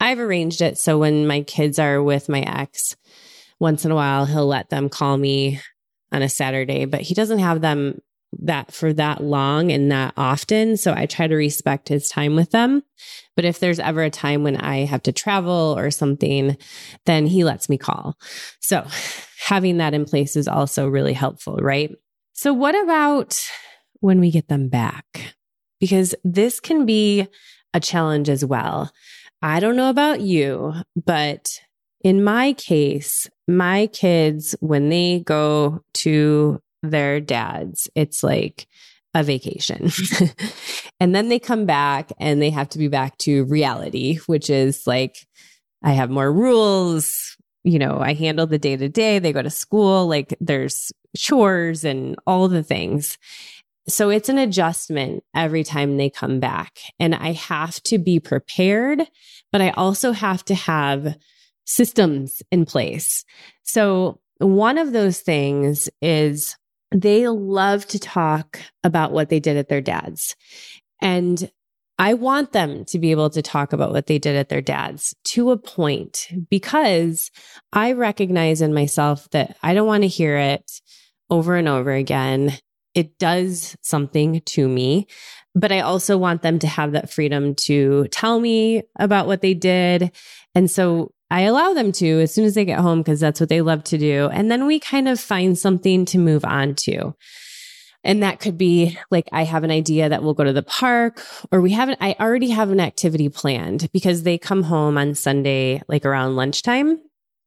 I've 0.00 0.18
arranged 0.18 0.62
it 0.62 0.78
so 0.78 0.98
when 0.98 1.26
my 1.26 1.42
kids 1.42 1.78
are 1.78 2.02
with 2.02 2.30
my 2.30 2.40
ex, 2.40 2.96
once 3.58 3.84
in 3.84 3.90
a 3.90 3.94
while, 3.94 4.24
he'll 4.24 4.46
let 4.46 4.70
them 4.70 4.88
call 4.88 5.18
me 5.18 5.60
on 6.12 6.22
a 6.22 6.28
Saturday, 6.28 6.86
but 6.86 7.02
he 7.02 7.14
doesn't 7.14 7.38
have 7.38 7.60
them 7.60 8.00
that 8.38 8.72
for 8.72 8.92
that 8.92 9.22
long 9.22 9.72
and 9.72 9.90
that 9.90 10.14
often. 10.16 10.76
So 10.76 10.94
I 10.94 11.06
try 11.06 11.26
to 11.26 11.34
respect 11.34 11.88
his 11.88 12.08
time 12.08 12.36
with 12.36 12.50
them. 12.50 12.82
But 13.36 13.44
if 13.44 13.58
there's 13.58 13.80
ever 13.80 14.02
a 14.02 14.10
time 14.10 14.42
when 14.42 14.56
I 14.56 14.84
have 14.84 15.02
to 15.04 15.12
travel 15.12 15.74
or 15.76 15.90
something, 15.90 16.56
then 17.06 17.26
he 17.26 17.44
lets 17.44 17.68
me 17.68 17.76
call. 17.76 18.16
So 18.60 18.86
having 19.44 19.78
that 19.78 19.94
in 19.94 20.04
place 20.04 20.36
is 20.36 20.46
also 20.46 20.88
really 20.88 21.12
helpful, 21.12 21.56
right? 21.56 21.90
So 22.32 22.52
what 22.52 22.80
about 22.80 23.40
when 24.00 24.20
we 24.20 24.30
get 24.30 24.48
them 24.48 24.68
back? 24.68 25.34
Because 25.80 26.14
this 26.22 26.60
can 26.60 26.86
be 26.86 27.26
a 27.74 27.80
challenge 27.80 28.28
as 28.28 28.44
well. 28.44 28.92
I 29.42 29.60
don't 29.60 29.76
know 29.76 29.90
about 29.90 30.20
you, 30.20 30.74
but 30.94 31.48
in 32.02 32.22
my 32.22 32.52
case, 32.54 33.28
my 33.48 33.86
kids, 33.88 34.54
when 34.60 34.88
they 34.88 35.20
go 35.20 35.82
to 35.94 36.60
their 36.82 37.20
dads, 37.20 37.88
it's 37.94 38.22
like 38.22 38.66
a 39.14 39.22
vacation. 39.22 39.90
and 41.00 41.14
then 41.14 41.28
they 41.28 41.38
come 41.38 41.66
back 41.66 42.12
and 42.18 42.40
they 42.40 42.50
have 42.50 42.68
to 42.70 42.78
be 42.78 42.88
back 42.88 43.18
to 43.18 43.44
reality, 43.44 44.18
which 44.26 44.50
is 44.50 44.86
like, 44.86 45.26
I 45.82 45.92
have 45.92 46.10
more 46.10 46.32
rules. 46.32 47.36
You 47.64 47.78
know, 47.78 47.98
I 47.98 48.14
handle 48.14 48.46
the 48.46 48.58
day 48.58 48.76
to 48.76 48.88
day. 48.88 49.18
They 49.18 49.32
go 49.32 49.42
to 49.42 49.50
school, 49.50 50.06
like 50.06 50.34
there's 50.40 50.92
chores 51.16 51.84
and 51.84 52.16
all 52.26 52.48
the 52.48 52.62
things. 52.62 53.18
So 53.88 54.08
it's 54.08 54.28
an 54.28 54.38
adjustment 54.38 55.24
every 55.34 55.64
time 55.64 55.96
they 55.96 56.10
come 56.10 56.38
back. 56.38 56.78
And 56.98 57.14
I 57.14 57.32
have 57.32 57.82
to 57.84 57.98
be 57.98 58.20
prepared, 58.20 59.02
but 59.50 59.60
I 59.60 59.70
also 59.70 60.12
have 60.12 60.44
to 60.46 60.54
have 60.54 61.16
systems 61.64 62.42
in 62.50 62.66
place. 62.66 63.24
So 63.62 64.20
one 64.38 64.78
of 64.78 64.92
those 64.92 65.20
things 65.20 65.88
is 66.00 66.56
they 66.92 67.28
love 67.28 67.86
to 67.88 67.98
talk 67.98 68.60
about 68.82 69.12
what 69.12 69.28
they 69.28 69.40
did 69.40 69.56
at 69.56 69.68
their 69.68 69.80
dad's. 69.80 70.36
And 71.00 71.50
I 71.98 72.14
want 72.14 72.52
them 72.52 72.86
to 72.86 72.98
be 72.98 73.10
able 73.10 73.28
to 73.30 73.42
talk 73.42 73.72
about 73.72 73.92
what 73.92 74.06
they 74.06 74.18
did 74.18 74.34
at 74.34 74.48
their 74.48 74.62
dad's 74.62 75.14
to 75.24 75.50
a 75.50 75.58
point 75.58 76.28
because 76.48 77.30
I 77.72 77.92
recognize 77.92 78.62
in 78.62 78.72
myself 78.72 79.28
that 79.30 79.56
I 79.62 79.74
don't 79.74 79.86
want 79.86 80.02
to 80.04 80.08
hear 80.08 80.36
it 80.36 80.80
over 81.28 81.56
and 81.56 81.68
over 81.68 81.92
again. 81.92 82.56
It 82.94 83.18
does 83.18 83.76
something 83.82 84.40
to 84.40 84.66
me, 84.66 85.08
but 85.54 85.72
I 85.72 85.80
also 85.80 86.16
want 86.16 86.40
them 86.40 86.58
to 86.60 86.66
have 86.66 86.92
that 86.92 87.10
freedom 87.10 87.54
to 87.66 88.08
tell 88.10 88.40
me 88.40 88.82
about 88.98 89.26
what 89.26 89.42
they 89.42 89.54
did. 89.54 90.10
And 90.54 90.70
so 90.70 91.12
I 91.30 91.42
allow 91.42 91.74
them 91.74 91.92
to 91.92 92.20
as 92.20 92.34
soon 92.34 92.44
as 92.44 92.54
they 92.54 92.64
get 92.64 92.80
home 92.80 93.00
because 93.00 93.20
that's 93.20 93.38
what 93.38 93.48
they 93.48 93.60
love 93.60 93.84
to 93.84 93.98
do. 93.98 94.28
And 94.32 94.50
then 94.50 94.66
we 94.66 94.80
kind 94.80 95.08
of 95.08 95.20
find 95.20 95.56
something 95.56 96.04
to 96.06 96.18
move 96.18 96.44
on 96.44 96.74
to. 96.86 97.14
And 98.02 98.22
that 98.22 98.40
could 98.40 98.56
be 98.56 98.98
like, 99.10 99.28
I 99.30 99.44
have 99.44 99.62
an 99.62 99.70
idea 99.70 100.08
that 100.08 100.22
we'll 100.22 100.34
go 100.34 100.44
to 100.44 100.52
the 100.52 100.62
park 100.62 101.22
or 101.52 101.60
we 101.60 101.72
haven't, 101.72 101.98
I 102.00 102.16
already 102.18 102.50
have 102.50 102.70
an 102.70 102.80
activity 102.80 103.28
planned 103.28 103.90
because 103.92 104.22
they 104.22 104.38
come 104.38 104.62
home 104.62 104.96
on 104.96 105.14
Sunday, 105.14 105.82
like 105.86 106.06
around 106.06 106.34
lunchtime. 106.34 106.98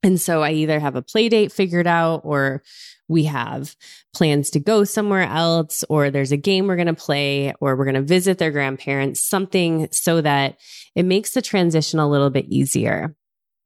And 0.03 0.21
so 0.21 0.43
I 0.43 0.51
either 0.51 0.79
have 0.79 0.95
a 0.95 1.01
play 1.01 1.27
date 1.27 1.51
figured 1.51 1.87
out 1.87 2.21
or 2.23 2.61
we 3.07 3.23
have 3.25 3.75
plans 4.13 4.51
to 4.51 4.59
go 4.59 4.83
somewhere 4.83 5.23
else 5.23 5.83
or 5.89 6.09
there's 6.09 6.31
a 6.31 6.37
game 6.37 6.67
we're 6.67 6.75
going 6.75 6.87
to 6.87 6.93
play 6.93 7.53
or 7.59 7.75
we're 7.75 7.85
going 7.85 7.95
to 7.95 8.01
visit 8.01 8.37
their 8.37 8.51
grandparents, 8.51 9.21
something 9.21 9.87
so 9.91 10.21
that 10.21 10.57
it 10.95 11.03
makes 11.03 11.31
the 11.31 11.41
transition 11.41 11.99
a 11.99 12.09
little 12.09 12.29
bit 12.29 12.45
easier. 12.45 13.15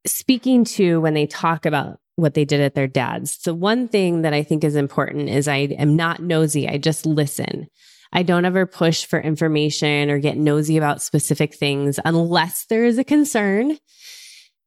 Speaking 0.05 0.63
to 0.65 1.01
when 1.01 1.13
they 1.13 1.27
talk 1.27 1.65
about 1.65 1.99
what 2.17 2.33
they 2.33 2.45
did 2.45 2.59
at 2.59 2.73
their 2.73 2.87
dad's. 2.87 3.37
The 3.37 3.53
one 3.53 3.87
thing 3.87 4.23
that 4.23 4.33
I 4.33 4.43
think 4.43 4.63
is 4.63 4.75
important 4.75 5.29
is 5.29 5.47
I 5.47 5.57
am 5.57 5.95
not 5.95 6.21
nosy. 6.21 6.67
I 6.67 6.77
just 6.77 7.05
listen. 7.05 7.67
I 8.11 8.23
don't 8.23 8.45
ever 8.45 8.65
push 8.65 9.05
for 9.05 9.19
information 9.19 10.09
or 10.09 10.17
get 10.17 10.37
nosy 10.37 10.77
about 10.77 11.01
specific 11.01 11.53
things 11.53 11.99
unless 12.03 12.65
there 12.65 12.85
is 12.85 12.97
a 12.97 13.03
concern 13.03 13.77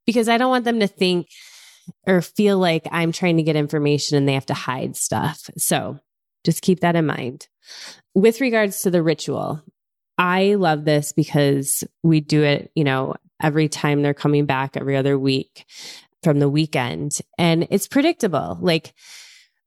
because 0.07 0.29
I 0.29 0.39
don't 0.39 0.51
want 0.51 0.65
them 0.65 0.81
to 0.81 0.87
think 0.87 1.27
or 2.07 2.23
feel 2.23 2.59
like 2.59 2.87
I'm 2.93 3.11
trying 3.11 3.39
to 3.39 3.43
get 3.43 3.57
information 3.57 4.17
and 4.17 4.29
they 4.29 4.35
have 4.35 4.47
to 4.47 4.55
hide 4.55 4.95
stuff. 4.95 5.51
So 5.57 5.99
just 6.45 6.63
keep 6.63 6.81
that 6.81 6.97
in 6.97 7.07
mind. 7.07 7.49
With 8.15 8.41
regards 8.41 8.83
to 8.83 8.91
the 8.91 9.03
ritual, 9.03 9.61
I 10.19 10.55
love 10.55 10.85
this 10.85 11.13
because 11.13 11.83
we 12.05 12.21
do 12.21 12.45
it, 12.45 12.71
you 12.77 12.85
know, 12.85 13.15
every 13.41 13.69
time 13.69 14.03
they're 14.03 14.15
coming 14.15 14.47
back 14.47 14.77
every 14.77 14.97
other 14.97 15.19
week 15.19 15.65
from 16.23 16.39
the 16.39 16.49
weekend. 16.49 17.19
And 17.39 17.67
it's 17.71 17.89
predictable. 17.89 18.59
Like 18.61 18.93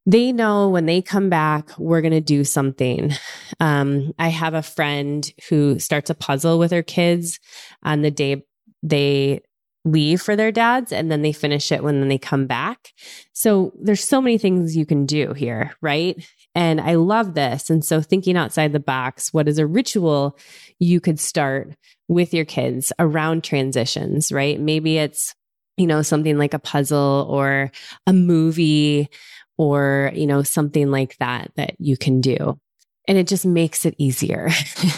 they 0.06 0.32
know 0.32 0.70
when 0.70 0.86
they 0.86 1.02
come 1.02 1.30
back, 1.30 1.78
we're 1.78 2.02
going 2.02 2.12
to 2.12 2.22
do 2.22 2.44
something. 2.44 3.12
Um, 3.60 4.14
I 4.20 4.30
have 4.30 4.54
a 4.54 4.62
friend 4.62 5.30
who 5.50 5.80
starts 5.80 6.10
a 6.10 6.16
puzzle 6.16 6.60
with 6.60 6.72
her 6.72 6.84
kids 6.84 7.40
on 7.84 8.02
the 8.02 8.12
day 8.12 8.44
they 8.82 9.42
leave 9.86 10.22
for 10.22 10.36
their 10.36 10.52
dads 10.52 10.92
and 10.92 11.12
then 11.12 11.22
they 11.22 11.34
finish 11.34 11.72
it 11.72 11.84
when 11.84 12.08
they 12.08 12.18
come 12.18 12.48
back. 12.48 12.94
So 13.34 13.74
there's 13.82 14.04
so 14.04 14.22
many 14.22 14.38
things 14.38 14.78
you 14.78 14.86
can 14.86 15.06
do 15.06 15.34
here, 15.34 15.74
right? 15.82 16.26
And 16.56 16.80
I 16.80 16.96
love 16.96 17.34
this. 17.34 17.70
And 17.70 17.84
so 17.84 18.02
thinking 18.02 18.38
outside 18.38 18.74
the 18.74 18.80
box, 18.80 19.34
what 19.34 19.48
is 19.48 19.58
a 19.58 19.66
ritual 19.66 20.38
you 20.80 21.00
could 21.00 21.20
start 21.20 21.76
with 22.08 22.34
your 22.34 22.46
kids 22.46 22.94
around 23.00 23.44
transitions, 23.44 24.32
right? 24.32 24.60
Maybe 24.60 24.98
it's 24.98 25.34
you 25.78 25.88
know, 25.88 26.02
something 26.02 26.38
like 26.38 26.54
a 26.54 26.60
puzzle 26.60 27.28
or 27.30 27.72
a 28.06 28.14
movie 28.14 29.10
or, 29.58 30.12
you 30.14 30.28
know, 30.28 30.44
something 30.44 30.92
like 30.92 31.18
that 31.18 31.52
that 31.56 31.76
you 31.80 31.98
can 31.98 32.22
do. 32.22 32.60
And 33.08 33.18
it 33.18 33.28
just 33.28 33.46
makes 33.46 33.86
it 33.86 33.96
easier. 33.98 34.50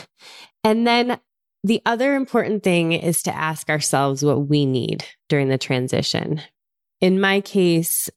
and 0.63 0.85
then 0.85 1.19
the 1.63 1.81
other 1.85 2.15
important 2.15 2.63
thing 2.63 2.91
is 2.91 3.24
to 3.24 3.35
ask 3.35 3.69
ourselves 3.69 4.24
what 4.24 4.47
we 4.47 4.65
need 4.65 5.03
during 5.29 5.50
the 5.50 5.57
transition. 5.57 6.41
In 7.01 7.19
my 7.19 7.41
case, 7.41 8.09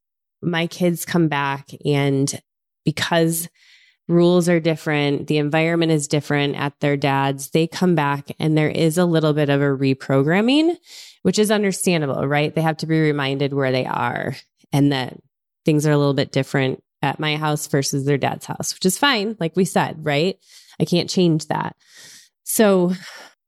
my 0.42 0.66
kids 0.66 1.04
come 1.04 1.28
back 1.28 1.68
and 1.84 2.40
because 2.88 3.50
rules 4.08 4.48
are 4.48 4.60
different, 4.60 5.26
the 5.26 5.36
environment 5.36 5.92
is 5.92 6.08
different 6.08 6.56
at 6.56 6.72
their 6.80 6.96
dad's, 6.96 7.50
they 7.50 7.66
come 7.66 7.94
back 7.94 8.30
and 8.38 8.56
there 8.56 8.70
is 8.70 8.96
a 8.96 9.04
little 9.04 9.34
bit 9.34 9.50
of 9.50 9.60
a 9.60 9.64
reprogramming 9.64 10.74
which 11.20 11.38
is 11.38 11.50
understandable, 11.50 12.26
right? 12.26 12.54
They 12.54 12.62
have 12.62 12.78
to 12.78 12.86
be 12.86 12.98
reminded 12.98 13.52
where 13.52 13.70
they 13.70 13.84
are 13.84 14.34
and 14.72 14.90
that 14.92 15.18
things 15.66 15.86
are 15.86 15.92
a 15.92 15.98
little 15.98 16.14
bit 16.14 16.32
different 16.32 16.82
at 17.02 17.20
my 17.20 17.36
house 17.36 17.66
versus 17.66 18.06
their 18.06 18.16
dad's 18.16 18.46
house, 18.46 18.72
which 18.72 18.86
is 18.86 18.96
fine. 18.96 19.36
Like 19.38 19.54
we 19.54 19.66
said, 19.66 19.98
right? 20.02 20.36
I 20.80 20.86
can't 20.86 21.10
change 21.10 21.48
that. 21.48 21.76
So, 22.44 22.94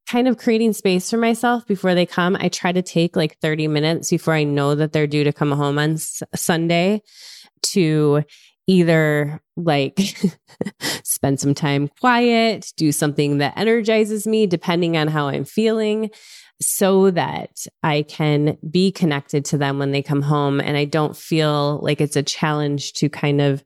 kind 0.06 0.28
of 0.28 0.37
creating 0.37 0.75
space 0.75 1.09
for 1.09 1.16
myself 1.16 1.66
before 1.66 1.94
they 1.94 2.04
come. 2.04 2.37
I 2.38 2.50
try 2.50 2.73
to 2.73 2.82
take 2.82 3.16
like 3.16 3.38
30 3.38 3.68
minutes 3.68 4.11
before 4.11 4.35
I 4.35 4.42
know 4.42 4.75
that 4.75 4.92
they're 4.92 5.06
due 5.06 5.25
to 5.25 5.32
come 5.32 5.52
home 5.52 5.78
on 5.78 5.92
S- 5.92 6.23
Sunday 6.35 7.00
to 7.62 8.24
either 8.70 9.40
like 9.56 9.98
spend 11.02 11.40
some 11.40 11.54
time 11.54 11.88
quiet, 12.00 12.72
do 12.76 12.92
something 12.92 13.38
that 13.38 13.54
energizes 13.56 14.28
me, 14.28 14.46
depending 14.46 14.96
on 14.96 15.09
how 15.09 15.26
I'm 15.26 15.44
feeling 15.44 16.11
so 16.62 17.11
that 17.11 17.66
I 17.83 18.02
can 18.02 18.56
be 18.70 18.92
connected 18.92 19.44
to 19.46 19.59
them 19.59 19.80
when 19.80 19.90
they 19.90 20.02
come 20.02 20.22
home 20.22 20.61
and 20.61 20.76
I 20.76 20.85
don't 20.85 21.16
feel 21.16 21.80
like 21.83 22.00
it's 22.00 22.16
a 22.16 22.22
challenge 22.22 22.92
to 22.94 23.09
kind 23.09 23.40
of 23.40 23.64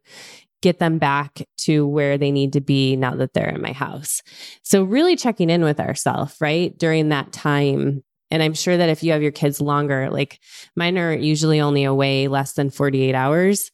get 0.63 0.79
them 0.79 0.97
back 0.97 1.43
to 1.59 1.87
where 1.87 2.17
they 2.17 2.31
need 2.31 2.55
to 2.55 2.61
be 2.63 2.97
now 2.97 3.15
that 3.17 3.35
they're 3.35 3.51
in 3.51 3.61
my 3.61 3.73
house. 3.73 4.23
So 4.63 4.85
really 4.85 5.17
checking 5.17 5.51
in 5.51 5.63
with 5.65 5.81
ourselves, 5.81 6.35
right? 6.41 6.77
During 6.79 7.11
that 7.11 7.31
time. 7.31 8.03
And 8.31 8.43
I'm 8.43 8.55
sure 8.55 8.75
that 8.75 8.89
if 8.89 9.03
you 9.03 9.13
have 9.13 9.23
your 9.23 9.33
kids 9.33 9.61
longer, 9.61 10.09
like 10.09 10.41
mine 10.75 10.97
are 10.97 11.13
usually 11.13 11.61
only 11.61 11.85
away 11.85 12.29
less 12.29 12.55
than 12.55 12.71
48 12.71 13.15
hours. 13.15 13.71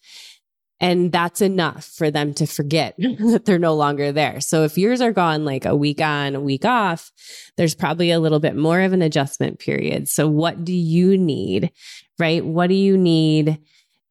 And 0.81 1.13
that's 1.13 1.43
enough 1.43 1.85
for 1.85 2.11
them 2.11 2.33
to 2.35 2.47
forget 2.47 2.95
that 2.99 3.43
they're 3.45 3.59
no 3.59 3.75
longer 3.75 4.13
there. 4.13 4.41
So 4.41 4.65
if 4.65 4.79
yours 4.79 5.01
are 5.01 5.13
gone 5.13 5.45
like 5.45 5.67
a 5.67 5.77
week 5.77 6.01
on, 6.01 6.35
a 6.35 6.41
week 6.41 6.65
off, 6.65 7.13
there's 7.57 7.75
probably 7.75 8.11
a 8.11 8.21
little 8.21 8.41
bit 8.41 8.57
more 8.57 8.81
of 8.81 8.93
an 8.93 9.03
adjustment 9.03 9.59
period. 9.59 10.09
So 10.09 10.27
what 10.27 10.65
do 10.65 10.73
you 10.73 11.19
need, 11.19 11.71
right? 12.19 12.45
What 12.45 12.69
do 12.69 12.75
you 12.75 12.97
need 12.97 13.61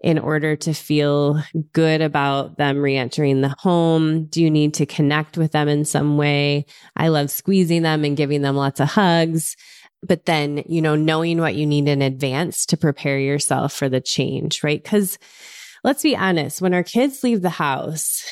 in 0.01 0.17
order 0.17 0.55
to 0.55 0.73
feel 0.73 1.43
good 1.73 2.01
about 2.01 2.57
them 2.57 2.77
reentering 2.77 3.41
the 3.41 3.55
home? 3.59 4.25
Do 4.25 4.41
you 4.41 4.49
need 4.49 4.75
to 4.75 4.85
connect 4.85 5.37
with 5.37 5.51
them 5.51 5.67
in 5.67 5.85
some 5.85 6.17
way? 6.17 6.65
I 6.95 7.09
love 7.09 7.31
squeezing 7.31 7.81
them 7.81 8.05
and 8.05 8.15
giving 8.15 8.41
them 8.41 8.55
lots 8.55 8.79
of 8.79 8.89
hugs. 8.89 9.57
But 10.01 10.25
then, 10.25 10.63
you 10.65 10.81
know, 10.81 10.95
knowing 10.95 11.39
what 11.39 11.55
you 11.55 11.65
need 11.65 11.89
in 11.89 12.01
advance 12.01 12.65
to 12.67 12.77
prepare 12.77 13.19
yourself 13.19 13.73
for 13.73 13.89
the 13.89 13.99
change, 13.99 14.63
right? 14.63 14.81
Because 14.81 15.17
let's 15.83 16.03
be 16.03 16.15
honest, 16.15 16.61
when 16.61 16.73
our 16.73 16.83
kids 16.83 17.23
leave 17.23 17.41
the 17.41 17.49
house, 17.49 18.23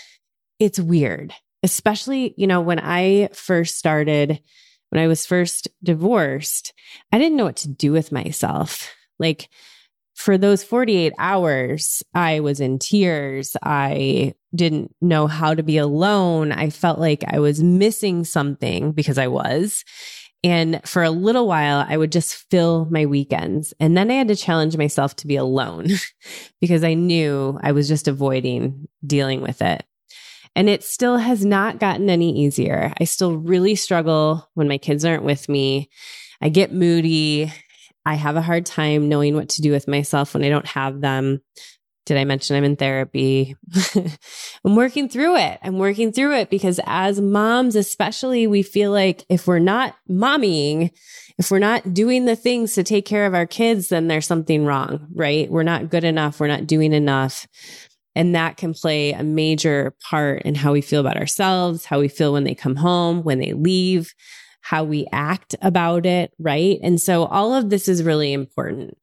it's 0.60 0.80
weird, 0.80 1.34
especially, 1.64 2.34
you 2.38 2.48
know, 2.48 2.62
when 2.62 2.80
I 2.80 3.30
first 3.34 3.78
started, 3.78 4.42
when 4.90 5.02
I 5.02 5.08
was 5.08 5.26
first 5.26 5.68
divorced, 5.84 6.74
I 7.12 7.18
didn't 7.18 7.38
know 7.38 7.46
what 7.46 7.58
to 7.58 7.70
do 7.70 7.92
with 7.92 8.12
myself. 8.12 8.94
Like, 9.20 9.50
for 10.16 10.38
those 10.38 10.64
48 10.64 11.14
hours, 11.20 12.02
I 12.16 12.40
was 12.40 12.60
in 12.60 12.80
tears. 12.80 13.56
I 13.62 14.34
didn't 14.56 14.96
know 15.00 15.28
how 15.28 15.54
to 15.54 15.62
be 15.62 15.78
alone. 15.78 16.52
I 16.52 16.72
felt 16.72 16.98
like 16.98 17.24
I 17.28 17.38
was 17.38 17.62
missing 17.62 18.24
something 18.24 18.94
because 18.94 19.20
I 19.20 19.28
was. 19.28 19.86
And 20.43 20.82
for 20.86 21.04
a 21.04 21.10
little 21.10 21.47
while, 21.47 21.86
I 21.88 21.97
would 21.97 22.12
just 22.12 22.36
fill 22.50 22.88
my 22.91 23.06
weekends. 23.06 23.73
And 23.80 23.97
then 23.97 24.12
I 24.12 24.15
had 24.15 24.28
to 24.28 24.36
challenge 24.36 24.78
myself 24.78 25.15
to 25.17 25.28
be 25.28 25.36
alone 25.36 25.88
because 26.62 26.84
I 26.84 26.93
knew 26.93 27.60
I 27.62 27.71
was 27.71 27.88
just 27.88 28.08
avoiding 28.08 28.88
dealing 29.06 29.41
with 29.41 29.62
it. 29.62 29.84
And 30.56 30.69
it 30.69 30.84
still 30.84 31.17
has 31.17 31.45
not 31.45 31.80
gotten 31.80 32.10
any 32.10 32.36
easier. 32.36 32.93
I 33.00 33.04
still 33.04 33.38
really 33.38 33.76
struggle 33.76 34.50
when 34.54 34.67
my 34.67 34.78
kids 34.78 35.06
aren't 35.06 35.23
with 35.23 35.47
me. 35.50 35.89
I 36.41 36.50
get 36.50 36.73
moody. 36.73 37.52
I 38.06 38.15
have 38.15 38.38
a 38.38 38.41
hard 38.41 38.65
time 38.65 39.10
knowing 39.10 39.36
what 39.36 39.50
to 39.50 39.62
do 39.62 39.71
with 39.71 39.88
myself 39.88 40.34
when 40.34 40.43
I 40.43 40.50
don't 40.50 40.65
have 40.65 41.02
them. 41.02 41.41
Did 42.08 42.15
I 42.15 42.24
mention 42.24 42.56
I'm 42.56 42.63
in 42.63 42.78
therapy? 42.78 43.58
I'm 44.63 44.78
working 44.78 45.10
through 45.10 45.36
it. 45.36 45.60
I'm 45.62 45.78
working 45.78 46.13
through 46.13 46.38
it 46.38 46.50
because 46.50 46.80
as 46.86 47.20
moms, 47.20 47.76
especially, 47.76 48.48
we 48.48 48.63
feel 48.63 48.91
like 48.93 49.26
if 49.28 49.46
we're 49.46 49.60
not 49.60 49.93
mommying, 50.10 50.91
if 51.38 51.52
we're 51.52 51.60
not 51.60 51.93
doing 51.93 52.24
the 52.24 52.38
things 52.38 52.76
to 52.76 52.84
take 52.84 53.06
care 53.06 53.26
of 53.26 53.34
our 53.34 53.46
kids, 53.46 53.89
then 53.89 54.08
there's 54.08 54.26
something 54.26 54.63
wrong, 54.63 55.08
right? 55.13 55.52
We're 55.52 55.63
not 55.63 55.89
good 55.89 56.06
enough. 56.06 56.39
We're 56.39 56.48
not 56.48 56.65
doing 56.65 56.93
enough. 56.93 57.46
And 58.15 58.34
that 58.36 58.56
can 58.56 58.74
play 58.74 59.12
a 59.12 59.24
major 59.24 59.93
part 60.10 60.43
in 60.43 60.56
how 60.56 60.72
we 60.72 60.80
feel 60.80 61.02
about 61.02 61.17
ourselves, 61.17 61.84
how 61.84 62.00
we 62.00 62.08
feel 62.08 62.32
when 62.32 62.46
they 62.46 62.56
come 62.56 62.78
home, 62.78 63.22
when 63.24 63.39
they 63.39 63.52
leave, 63.52 64.13
how 64.62 64.86
we 64.86 65.08
act 65.12 65.56
about 65.62 66.06
it, 66.06 66.32
right? 66.39 66.80
And 66.82 67.02
so 67.02 67.26
all 67.26 67.54
of 67.54 67.70
this 67.70 67.89
is 67.89 68.02
really 68.02 68.32
important. 68.32 68.98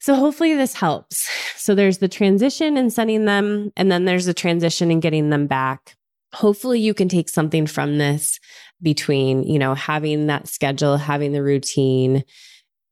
So 0.00 0.14
hopefully 0.14 0.54
this 0.54 0.74
helps. 0.74 1.28
So 1.56 1.74
there's 1.74 1.98
the 1.98 2.08
transition 2.08 2.76
and 2.76 2.92
sending 2.92 3.26
them, 3.26 3.70
and 3.76 3.92
then 3.92 4.06
there's 4.06 4.24
the 4.24 4.34
transition 4.34 4.90
and 4.90 5.02
getting 5.02 5.28
them 5.28 5.46
back. 5.46 5.94
Hopefully 6.32 6.80
you 6.80 6.94
can 6.94 7.08
take 7.08 7.28
something 7.28 7.66
from 7.66 7.98
this 7.98 8.40
between, 8.80 9.42
you 9.42 9.58
know, 9.58 9.74
having 9.74 10.26
that 10.28 10.48
schedule, 10.48 10.96
having 10.96 11.32
the 11.32 11.42
routine, 11.42 12.24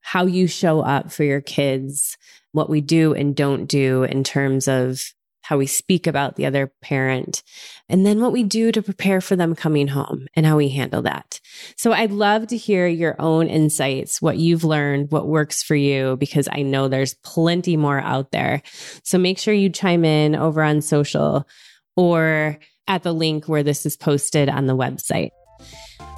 how 0.01 0.27
you 0.27 0.47
show 0.47 0.81
up 0.81 1.11
for 1.11 1.25
your 1.25 1.41
kids, 1.41 2.17
what 2.53 2.69
we 2.69 2.81
do 2.81 3.15
and 3.15 3.35
don't 3.35 3.67
do 3.67 4.05
in 4.05 4.23
terms 4.23 4.69
of 4.69 5.01
how 5.49 5.57
we 5.57 5.67
speak 5.67 6.07
about 6.07 6.37
the 6.37 6.45
other 6.45 6.71
parent, 6.83 7.43
and 7.89 8.05
then 8.05 8.21
what 8.21 8.33
we 8.33 8.43
do 8.43 8.71
to 8.71 8.83
prepare 8.83 9.23
for 9.23 9.35
them 9.35 9.55
coming 9.55 9.89
home 9.89 10.27
and 10.35 10.45
how 10.45 10.59
we 10.59 10.69
handle 10.69 11.01
that. 11.01 11.41
So 11.75 11.95
I'd 11.95 12.11
love 12.11 12.49
to 12.49 12.57
hear 12.59 12.87
your 12.87 13.17
own 13.19 13.47
insights, 13.47 14.21
what 14.21 14.37
you've 14.37 14.63
learned, 14.63 15.11
what 15.11 15.27
works 15.27 15.63
for 15.63 15.75
you, 15.75 16.19
because 16.19 16.51
I 16.53 16.61
know 16.61 16.87
there's 16.87 17.15
plenty 17.25 17.79
more 17.79 17.99
out 17.99 18.31
there. 18.31 18.61
So 19.05 19.17
make 19.17 19.39
sure 19.39 19.55
you 19.55 19.71
chime 19.71 20.05
in 20.05 20.37
over 20.37 20.63
on 20.63 20.83
social 20.83 21.49
or 21.97 22.59
at 22.87 23.03
the 23.03 23.15
link 23.15 23.49
where 23.49 23.63
this 23.63 23.87
is 23.87 23.97
posted 23.97 24.51
on 24.51 24.67
the 24.67 24.77
website. 24.77 25.31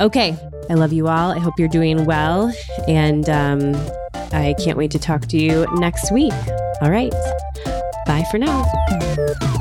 Okay, 0.00 0.36
I 0.68 0.74
love 0.74 0.92
you 0.92 1.06
all. 1.06 1.30
I 1.30 1.38
hope 1.38 1.54
you're 1.56 1.68
doing 1.68 2.04
well. 2.04 2.52
And 2.88 3.30
um, 3.30 3.76
I 4.32 4.56
can't 4.58 4.76
wait 4.76 4.90
to 4.90 4.98
talk 4.98 5.28
to 5.28 5.38
you 5.38 5.66
next 5.74 6.10
week. 6.10 6.32
All 6.82 6.90
right, 6.90 7.14
bye 8.10 8.24
for 8.32 8.38
now. 8.38 9.59